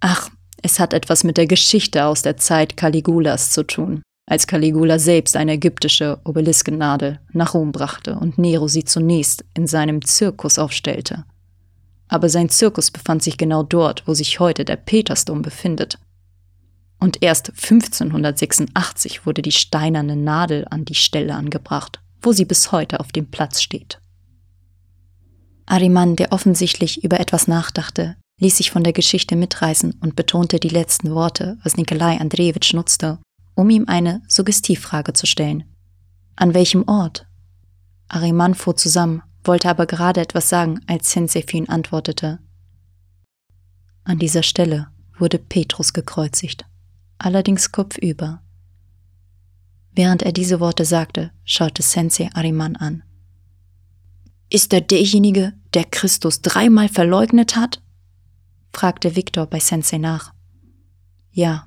Ach, 0.00 0.30
es 0.62 0.80
hat 0.80 0.92
etwas 0.92 1.24
mit 1.24 1.36
der 1.36 1.46
Geschichte 1.46 2.04
aus 2.04 2.22
der 2.22 2.36
Zeit 2.36 2.76
Caligulas 2.76 3.50
zu 3.50 3.66
tun 3.66 4.02
als 4.30 4.46
Caligula 4.46 5.00
selbst 5.00 5.36
eine 5.36 5.54
ägyptische 5.54 6.20
Obeliskennadel 6.22 7.18
nach 7.32 7.52
Rom 7.52 7.72
brachte 7.72 8.14
und 8.14 8.38
Nero 8.38 8.68
sie 8.68 8.84
zunächst 8.84 9.44
in 9.54 9.66
seinem 9.66 10.04
Zirkus 10.04 10.56
aufstellte. 10.56 11.24
Aber 12.06 12.28
sein 12.28 12.48
Zirkus 12.48 12.92
befand 12.92 13.24
sich 13.24 13.38
genau 13.38 13.64
dort, 13.64 14.06
wo 14.06 14.14
sich 14.14 14.38
heute 14.38 14.64
der 14.64 14.76
Petersdom 14.76 15.42
befindet. 15.42 15.98
Und 17.00 17.24
erst 17.24 17.50
1586 17.50 19.26
wurde 19.26 19.42
die 19.42 19.50
steinerne 19.50 20.14
Nadel 20.14 20.64
an 20.70 20.84
die 20.84 20.94
Stelle 20.94 21.34
angebracht, 21.34 21.98
wo 22.22 22.30
sie 22.30 22.44
bis 22.44 22.70
heute 22.70 23.00
auf 23.00 23.10
dem 23.10 23.32
Platz 23.32 23.60
steht. 23.60 24.00
Ariman, 25.66 26.14
der 26.14 26.30
offensichtlich 26.30 27.02
über 27.02 27.18
etwas 27.18 27.48
nachdachte, 27.48 28.14
ließ 28.40 28.56
sich 28.56 28.70
von 28.70 28.82
der 28.82 28.92
Geschichte 28.92 29.36
mitreißen 29.36 29.92
und 30.00 30.16
betonte 30.16 30.58
die 30.58 30.68
letzten 30.68 31.14
Worte, 31.14 31.58
was 31.62 31.76
Nikolai 31.76 32.18
Andrejewitsch 32.18 32.74
nutzte, 32.74 33.18
um 33.54 33.70
ihm 33.70 33.84
eine 33.86 34.22
Suggestivfrage 34.28 35.12
zu 35.12 35.26
stellen. 35.26 35.64
An 36.36 36.54
welchem 36.54 36.88
Ort? 36.88 37.26
Ariman 38.08 38.54
fuhr 38.54 38.76
zusammen, 38.76 39.22
wollte 39.44 39.68
aber 39.68 39.86
gerade 39.86 40.20
etwas 40.20 40.48
sagen, 40.48 40.80
als 40.86 41.12
Sensei 41.12 41.42
für 41.42 41.58
ihn 41.58 41.68
antwortete. 41.68 42.40
An 44.04 44.18
dieser 44.18 44.42
Stelle 44.42 44.88
wurde 45.18 45.38
Petrus 45.38 45.92
gekreuzigt, 45.92 46.64
allerdings 47.18 47.70
kopfüber. 47.70 48.42
Während 49.92 50.22
er 50.22 50.32
diese 50.32 50.60
Worte 50.60 50.84
sagte, 50.84 51.30
schaute 51.44 51.82
Sensei 51.82 52.30
Ariman 52.32 52.76
an. 52.76 53.02
Ist 54.48 54.72
er 54.72 54.80
derjenige, 54.80 55.52
der 55.74 55.84
Christus 55.84 56.40
dreimal 56.40 56.88
verleugnet 56.88 57.54
hat? 57.54 57.82
Fragte 58.72 59.16
Viktor 59.16 59.46
bei 59.46 59.60
Sensei 59.60 59.98
nach. 59.98 60.32
Ja, 61.32 61.64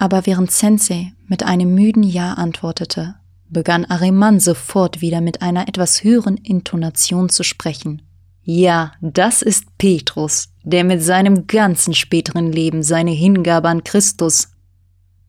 aber 0.00 0.24
während 0.24 0.50
Sensei 0.50 1.12
mit 1.26 1.42
einem 1.42 1.74
müden 1.74 2.02
Ja 2.02 2.32
antwortete, 2.32 3.16
begann 3.50 3.84
Ariman 3.84 4.40
sofort 4.40 5.02
wieder 5.02 5.20
mit 5.20 5.42
einer 5.42 5.68
etwas 5.68 6.02
höheren 6.02 6.38
Intonation 6.38 7.28
zu 7.28 7.42
sprechen. 7.42 8.00
Ja, 8.42 8.92
das 9.02 9.42
ist 9.42 9.76
Petrus, 9.76 10.48
der 10.64 10.84
mit 10.84 11.02
seinem 11.02 11.46
ganzen 11.46 11.92
späteren 11.92 12.50
Leben 12.50 12.82
seine 12.82 13.10
Hingabe 13.10 13.68
an 13.68 13.84
Christus 13.84 14.48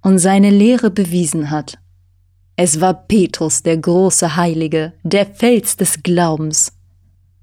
und 0.01 0.19
seine 0.19 0.49
Lehre 0.49 0.89
bewiesen 0.89 1.49
hat. 1.49 1.77
Es 2.55 2.79
war 2.79 2.93
Petrus, 2.93 3.63
der 3.63 3.75
große 3.75 4.38
Heilige, 4.38 4.93
der 5.03 5.25
Fels 5.25 5.75
des 5.75 6.01
Glaubens, 6.01 6.71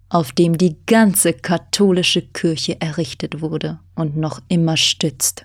auf 0.09 0.33
dem 0.33 0.57
die 0.57 0.77
ganze 0.87 1.33
katholische 1.33 2.23
Kirche 2.23 2.81
errichtet 2.81 3.41
wurde 3.41 3.81
und 3.95 4.17
noch 4.17 4.41
immer 4.49 4.77
stützt. 4.77 5.45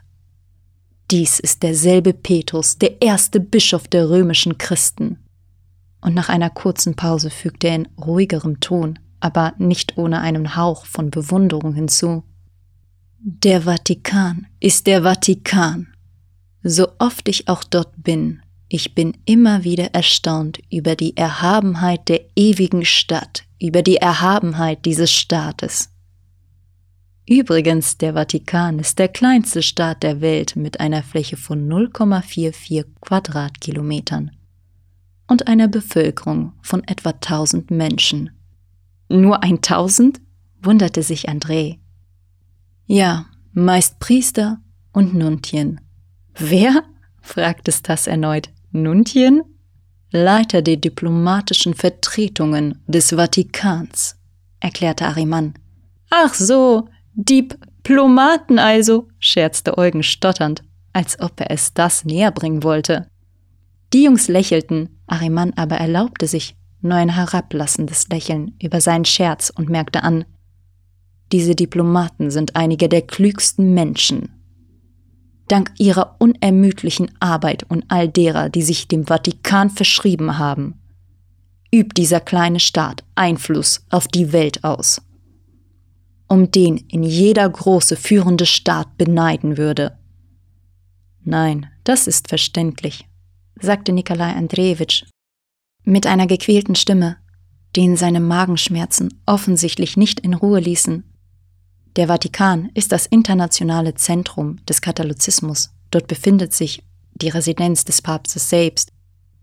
Dies 1.12 1.40
ist 1.40 1.64
derselbe 1.64 2.14
Petrus, 2.14 2.78
der 2.78 3.02
erste 3.02 3.40
Bischof 3.40 3.88
der 3.88 4.10
römischen 4.10 4.58
Christen. 4.58 5.20
Und 6.02 6.16
nach 6.16 6.30
einer 6.30 6.50
kurzen 6.50 6.96
Pause 6.96 7.30
fügte 7.30 7.68
er 7.68 7.76
in 7.76 7.88
ruhigerem 7.98 8.60
Ton, 8.60 9.00
aber 9.20 9.54
nicht 9.58 9.98
ohne 9.98 10.22
einen 10.22 10.56
Hauch 10.56 10.86
von 10.86 11.12
Bewunderung 11.12 11.74
hinzu. 11.74 12.24
Der 13.20 13.62
Vatikan 13.62 14.48
ist 14.60 14.88
der 14.88 15.04
Vatikan. 15.04 15.88
So 16.62 16.88
oft 17.00 17.28
ich 17.28 17.48
auch 17.48 17.64
dort 17.64 18.04
bin, 18.04 18.42
ich 18.70 18.96
bin 18.96 19.16
immer 19.26 19.64
wieder 19.64 19.94
erstaunt 19.94 20.60
über 20.72 20.96
die 20.96 21.16
Erhabenheit 21.16 22.10
der 22.10 22.22
ewigen 22.36 22.86
Stadt, 22.86 23.44
über 23.64 23.82
die 23.82 23.98
Erhabenheit 23.98 24.84
dieses 24.86 25.10
Staates. 25.10 25.90
Übrigens, 27.28 27.98
der 27.98 28.14
Vatikan 28.14 28.78
ist 28.80 29.00
der 29.00 29.08
kleinste 29.08 29.64
Staat 29.64 30.04
der 30.04 30.20
Welt 30.20 30.58
mit 30.58 30.82
einer 30.82 31.02
Fläche 31.02 31.38
von 31.38 31.70
0,44 31.72 32.86
Quadratkilometern 33.00 34.32
und 35.28 35.48
einer 35.48 35.70
Bevölkerung 35.70 36.52
von 36.62 36.84
etwa 36.84 37.12
1000 37.12 37.72
Menschen. 37.72 38.32
Nur 39.08 39.42
1000? 39.42 40.20
wunderte 40.62 41.02
sich 41.02 41.30
André. 41.30 41.78
Ja, 42.86 43.28
meist 43.54 44.00
Priester 44.00 44.60
und 44.92 45.14
Nuntien. 45.14 45.80
Wer? 46.36 46.84
fragte 47.22 47.72
Stas 47.72 48.08
erneut. 48.08 48.50
Nuntien? 48.72 49.42
Leiter 50.16 50.62
der 50.62 50.78
diplomatischen 50.78 51.74
Vertretungen 51.74 52.80
des 52.86 53.10
Vatikans, 53.10 54.16
erklärte 54.60 55.08
Ariman. 55.08 55.56
Ach 56.12 56.36
so, 56.36 56.88
Diplomaten 57.16 58.60
also, 58.60 59.08
scherzte 59.18 59.76
Eugen 59.76 60.04
stotternd, 60.04 60.64
als 60.94 61.20
ob 61.20 61.40
er 61.40 61.50
es 61.50 61.74
das 61.74 62.06
näher 62.06 62.30
bringen 62.30 62.62
wollte. 62.62 63.08
Die 63.92 64.04
Jungs 64.04 64.28
lächelten, 64.28 65.00
Ariman 65.08 65.54
aber 65.56 65.78
erlaubte 65.78 66.28
sich 66.28 66.56
nur 66.82 66.94
ein 66.94 67.10
herablassendes 67.10 68.08
Lächeln 68.10 68.56
über 68.62 68.82
seinen 68.82 69.06
Scherz 69.06 69.50
und 69.50 69.68
merkte 69.68 70.04
an, 70.04 70.26
diese 71.32 71.56
Diplomaten 71.56 72.30
sind 72.30 72.56
einige 72.56 72.88
der 72.88 73.02
klügsten 73.02 73.74
Menschen, 73.74 74.30
dank 75.48 75.72
ihrer 75.78 76.16
unermüdlichen 76.20 77.12
Arbeit 77.20 77.64
und 77.64 77.86
all 77.90 78.08
derer, 78.08 78.50
die 78.50 78.62
sich 78.62 78.88
dem 78.88 79.06
Vatikan 79.06 79.70
verschrieben 79.70 80.38
haben, 80.38 80.80
übt 81.74 81.94
dieser 81.96 82.20
kleine 82.20 82.60
Staat 82.60 83.04
Einfluss 83.16 83.86
auf 83.90 84.08
die 84.08 84.32
Welt 84.32 84.64
aus, 84.64 85.02
um 86.28 86.52
den 86.52 86.78
in 86.78 87.04
jeder 87.04 87.50
große 87.50 87.96
führende 87.96 88.46
Staat 88.46 88.98
beneiden 88.98 89.58
würde. 89.58 89.98
Nein, 91.24 91.68
das 91.84 92.08
ist 92.08 92.28
verständlich, 92.30 93.08
sagte 93.60 93.92
Nikolai 93.92 94.34
Andrejewitsch 94.34 95.06
mit 95.86 96.08
einer 96.08 96.28
gequälten 96.28 96.76
Stimme, 96.76 97.18
den 97.76 97.98
seine 97.98 98.20
Magenschmerzen 98.20 99.22
offensichtlich 99.26 99.98
nicht 99.98 100.20
in 100.20 100.34
Ruhe 100.34 100.60
ließen. 100.60 101.04
Der 101.96 102.08
Vatikan 102.08 102.70
ist 102.74 102.92
das 102.92 103.06
internationale 103.06 103.94
Zentrum 103.94 104.58
des 104.66 104.82
Katholizismus. 104.82 105.72
Dort 105.92 106.08
befindet 106.08 106.54
sich 106.54 106.84
die 107.14 107.30
Residenz 107.30 107.86
des 107.86 108.02
Papstes 108.02 108.50
selbst. 108.50 108.92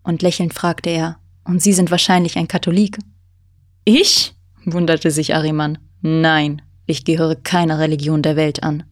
Und 0.03 0.23
lächelnd 0.23 0.55
fragte 0.55 0.91
er, 0.91 1.19
und 1.45 1.63
Sie 1.63 1.73
sind 1.73 1.91
wahrscheinlich 1.91 2.37
ein 2.37 2.49
Katholik? 2.49 2.99
Ich? 3.85 4.35
wunderte 4.65 5.11
sich 5.11 5.35
Ariman. 5.35 5.79
Nein, 6.01 6.63
ich 6.87 7.05
gehöre 7.05 7.37
keiner 7.37 7.79
Religion 7.79 8.23
der 8.23 8.37
Welt 8.37 8.63
an. 8.63 8.83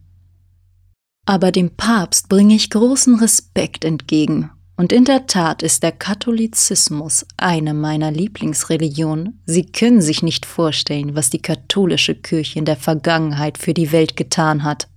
Aber 1.25 1.51
dem 1.51 1.75
Papst 1.75 2.29
bringe 2.29 2.55
ich 2.55 2.69
großen 2.69 3.15
Respekt 3.15 3.83
entgegen 3.83 4.51
und 4.79 4.93
in 4.93 5.03
der 5.03 5.27
Tat 5.27 5.61
ist 5.61 5.83
der 5.83 5.91
Katholizismus 5.91 7.25
eine 7.35 7.73
meiner 7.73 8.11
Lieblingsreligionen. 8.11 9.41
Sie 9.45 9.65
können 9.65 10.01
sich 10.01 10.23
nicht 10.23 10.45
vorstellen, 10.45 11.15
was 11.15 11.29
die 11.29 11.41
katholische 11.41 12.15
Kirche 12.15 12.59
in 12.59 12.63
der 12.63 12.77
Vergangenheit 12.77 13.57
für 13.57 13.73
die 13.73 13.91
Welt 13.91 14.15
getan 14.15 14.63
hat. 14.63 14.87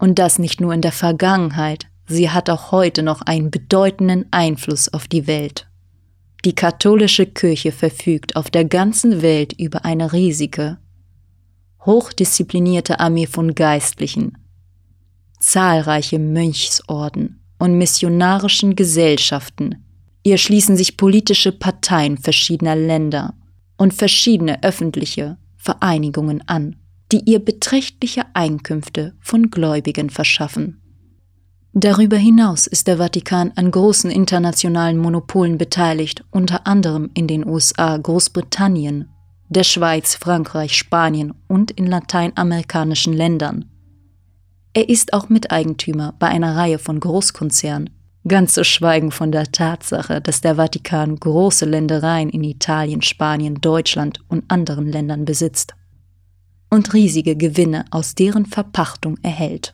Und 0.00 0.18
das 0.18 0.40
nicht 0.40 0.60
nur 0.60 0.74
in 0.74 0.80
der 0.80 0.90
Vergangenheit, 0.90 1.86
sie 2.08 2.30
hat 2.30 2.50
auch 2.50 2.72
heute 2.72 3.04
noch 3.04 3.22
einen 3.22 3.52
bedeutenden 3.52 4.26
Einfluss 4.32 4.92
auf 4.92 5.06
die 5.06 5.28
Welt. 5.28 5.68
Die 6.44 6.56
katholische 6.56 7.26
Kirche 7.26 7.70
verfügt 7.70 8.34
auf 8.34 8.50
der 8.50 8.64
ganzen 8.64 9.22
Welt 9.22 9.52
über 9.52 9.84
eine 9.84 10.12
riesige, 10.12 10.78
hochdisziplinierte 11.86 12.98
Armee 12.98 13.26
von 13.26 13.54
Geistlichen, 13.54 14.38
zahlreiche 15.38 16.18
Mönchsorden, 16.18 17.38
und 17.58 17.78
missionarischen 17.78 18.76
Gesellschaften. 18.76 19.84
Ihr 20.22 20.38
schließen 20.38 20.76
sich 20.76 20.96
politische 20.96 21.52
Parteien 21.52 22.18
verschiedener 22.18 22.76
Länder 22.76 23.34
und 23.76 23.94
verschiedene 23.94 24.62
öffentliche 24.62 25.38
Vereinigungen 25.56 26.42
an, 26.46 26.76
die 27.12 27.22
ihr 27.24 27.38
beträchtliche 27.38 28.24
Einkünfte 28.34 29.14
von 29.20 29.50
Gläubigen 29.50 30.10
verschaffen. 30.10 30.80
Darüber 31.72 32.16
hinaus 32.16 32.66
ist 32.66 32.88
der 32.88 32.96
Vatikan 32.98 33.52
an 33.54 33.70
großen 33.70 34.10
internationalen 34.10 34.98
Monopolen 34.98 35.58
beteiligt, 35.58 36.24
unter 36.30 36.66
anderem 36.66 37.10
in 37.14 37.26
den 37.26 37.46
USA, 37.46 37.96
Großbritannien, 37.96 39.08
der 39.48 39.64
Schweiz, 39.64 40.14
Frankreich, 40.14 40.76
Spanien 40.76 41.34
und 41.46 41.70
in 41.70 41.86
lateinamerikanischen 41.86 43.12
Ländern. 43.12 43.66
Er 44.78 44.88
ist 44.88 45.12
auch 45.12 45.28
Miteigentümer 45.28 46.14
bei 46.20 46.28
einer 46.28 46.54
Reihe 46.54 46.78
von 46.78 47.00
Großkonzernen, 47.00 47.90
ganz 48.28 48.52
zu 48.52 48.64
schweigen 48.64 49.10
von 49.10 49.32
der 49.32 49.50
Tatsache, 49.50 50.20
dass 50.20 50.40
der 50.40 50.54
Vatikan 50.54 51.16
große 51.16 51.64
Ländereien 51.64 52.28
in 52.28 52.44
Italien, 52.44 53.02
Spanien, 53.02 53.56
Deutschland 53.56 54.20
und 54.28 54.44
anderen 54.46 54.86
Ländern 54.86 55.24
besitzt 55.24 55.74
und 56.70 56.94
riesige 56.94 57.34
Gewinne 57.34 57.86
aus 57.90 58.14
deren 58.14 58.46
Verpachtung 58.46 59.18
erhält. 59.22 59.72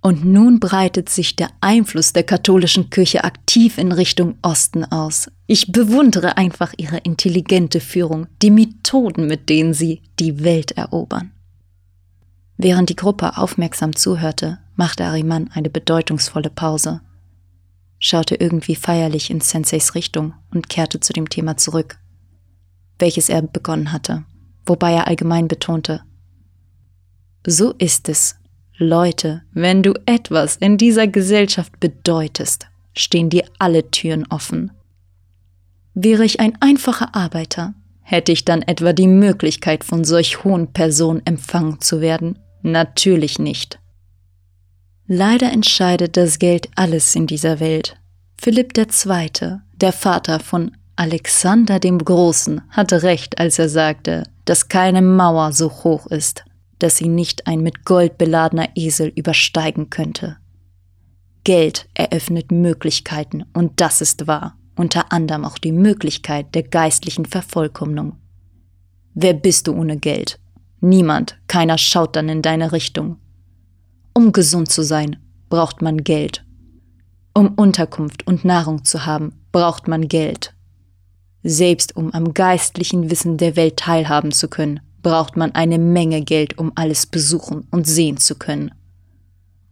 Und 0.00 0.24
nun 0.24 0.58
breitet 0.58 1.10
sich 1.10 1.36
der 1.36 1.50
Einfluss 1.60 2.14
der 2.14 2.22
katholischen 2.22 2.88
Kirche 2.88 3.24
aktiv 3.24 3.76
in 3.76 3.92
Richtung 3.92 4.38
Osten 4.40 4.86
aus. 4.86 5.30
Ich 5.46 5.70
bewundere 5.70 6.38
einfach 6.38 6.72
ihre 6.78 6.96
intelligente 6.96 7.78
Führung, 7.78 8.26
die 8.40 8.50
Methoden, 8.50 9.26
mit 9.26 9.50
denen 9.50 9.74
sie 9.74 10.00
die 10.18 10.42
Welt 10.42 10.70
erobern. 10.70 11.33
Während 12.56 12.88
die 12.88 12.96
Gruppe 12.96 13.36
aufmerksam 13.36 13.96
zuhörte, 13.96 14.58
machte 14.76 15.04
Ariman 15.04 15.50
eine 15.52 15.70
bedeutungsvolle 15.70 16.50
Pause, 16.50 17.00
schaute 17.98 18.36
irgendwie 18.36 18.76
feierlich 18.76 19.30
in 19.30 19.40
Senseis 19.40 19.94
Richtung 19.94 20.34
und 20.52 20.68
kehrte 20.68 21.00
zu 21.00 21.12
dem 21.12 21.28
Thema 21.28 21.56
zurück, 21.56 21.98
welches 22.98 23.28
er 23.28 23.42
begonnen 23.42 23.92
hatte, 23.92 24.24
wobei 24.66 24.92
er 24.92 25.06
allgemein 25.06 25.48
betonte, 25.48 26.02
so 27.46 27.72
ist 27.72 28.08
es, 28.08 28.36
Leute, 28.78 29.42
wenn 29.52 29.82
du 29.82 29.92
etwas 30.06 30.56
in 30.56 30.78
dieser 30.78 31.06
Gesellschaft 31.06 31.78
bedeutest, 31.78 32.68
stehen 32.96 33.28
dir 33.28 33.44
alle 33.58 33.90
Türen 33.90 34.26
offen. 34.30 34.72
Wäre 35.92 36.24
ich 36.24 36.40
ein 36.40 36.60
einfacher 36.60 37.14
Arbeiter, 37.14 37.74
hätte 38.00 38.32
ich 38.32 38.44
dann 38.44 38.62
etwa 38.62 38.92
die 38.92 39.06
Möglichkeit, 39.08 39.84
von 39.84 40.04
solch 40.04 40.42
hohen 40.42 40.72
Personen 40.72 41.22
empfangen 41.24 41.80
zu 41.80 42.00
werden? 42.00 42.38
Natürlich 42.66 43.38
nicht. 43.38 43.78
Leider 45.06 45.52
entscheidet 45.52 46.16
das 46.16 46.38
Geld 46.38 46.70
alles 46.76 47.14
in 47.14 47.26
dieser 47.26 47.60
Welt. 47.60 47.98
Philipp 48.40 48.72
II., 48.78 49.58
der 49.76 49.92
Vater 49.92 50.40
von 50.40 50.74
Alexander 50.96 51.78
dem 51.78 51.98
Großen, 51.98 52.62
hatte 52.70 53.02
recht, 53.02 53.38
als 53.38 53.58
er 53.58 53.68
sagte, 53.68 54.22
dass 54.46 54.68
keine 54.70 55.02
Mauer 55.02 55.52
so 55.52 55.70
hoch 55.70 56.06
ist, 56.06 56.46
dass 56.78 56.96
sie 56.96 57.08
nicht 57.08 57.46
ein 57.46 57.60
mit 57.60 57.84
Gold 57.84 58.16
beladener 58.16 58.70
Esel 58.74 59.08
übersteigen 59.08 59.90
könnte. 59.90 60.38
Geld 61.44 61.86
eröffnet 61.92 62.50
Möglichkeiten, 62.50 63.44
und 63.52 63.78
das 63.82 64.00
ist 64.00 64.26
wahr, 64.26 64.56
unter 64.74 65.12
anderem 65.12 65.44
auch 65.44 65.58
die 65.58 65.72
Möglichkeit 65.72 66.54
der 66.54 66.62
geistlichen 66.62 67.26
Vervollkommnung. 67.26 68.16
Wer 69.12 69.34
bist 69.34 69.66
du 69.66 69.74
ohne 69.74 69.98
Geld? 69.98 70.38
Niemand, 70.84 71.38
keiner 71.48 71.78
schaut 71.78 72.14
dann 72.14 72.28
in 72.28 72.42
deine 72.42 72.72
Richtung. 72.72 73.16
Um 74.12 74.32
gesund 74.32 74.70
zu 74.70 74.82
sein, 74.82 75.16
braucht 75.48 75.80
man 75.80 76.04
Geld. 76.04 76.44
Um 77.32 77.54
Unterkunft 77.54 78.26
und 78.26 78.44
Nahrung 78.44 78.84
zu 78.84 79.06
haben, 79.06 79.32
braucht 79.50 79.88
man 79.88 80.08
Geld. 80.08 80.52
Selbst 81.42 81.96
um 81.96 82.12
am 82.12 82.34
geistlichen 82.34 83.10
Wissen 83.10 83.38
der 83.38 83.56
Welt 83.56 83.78
teilhaben 83.78 84.30
zu 84.30 84.48
können, 84.48 84.80
braucht 85.00 85.38
man 85.38 85.52
eine 85.52 85.78
Menge 85.78 86.20
Geld, 86.20 86.58
um 86.58 86.70
alles 86.74 87.06
besuchen 87.06 87.66
und 87.70 87.86
sehen 87.86 88.18
zu 88.18 88.34
können. 88.34 88.70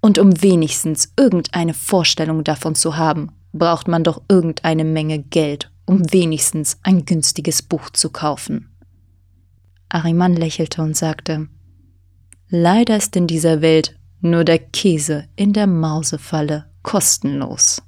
Und 0.01 0.19
um 0.19 0.41
wenigstens 0.41 1.13
irgendeine 1.19 1.75
Vorstellung 1.75 2.43
davon 2.43 2.75
zu 2.75 2.97
haben, 2.97 3.33
braucht 3.53 3.87
man 3.87 4.03
doch 4.03 4.23
irgendeine 4.31 4.85
Menge 4.85 5.19
Geld, 5.19 5.71
um 5.85 6.11
wenigstens 6.11 6.79
ein 6.83 7.05
günstiges 7.05 7.61
Buch 7.61 7.91
zu 7.91 8.09
kaufen. 8.09 8.72
Ariman 9.93 10.35
lächelte 10.35 10.83
und 10.83 10.97
sagte, 10.97 11.49
Leider 12.49 12.97
ist 12.97 13.17
in 13.17 13.27
dieser 13.27 13.61
Welt 13.63 13.99
nur 14.21 14.45
der 14.45 14.59
Käse 14.59 15.25
in 15.37 15.53
der 15.53 15.67
Mausefalle 15.67 16.67
kostenlos. 16.83 17.83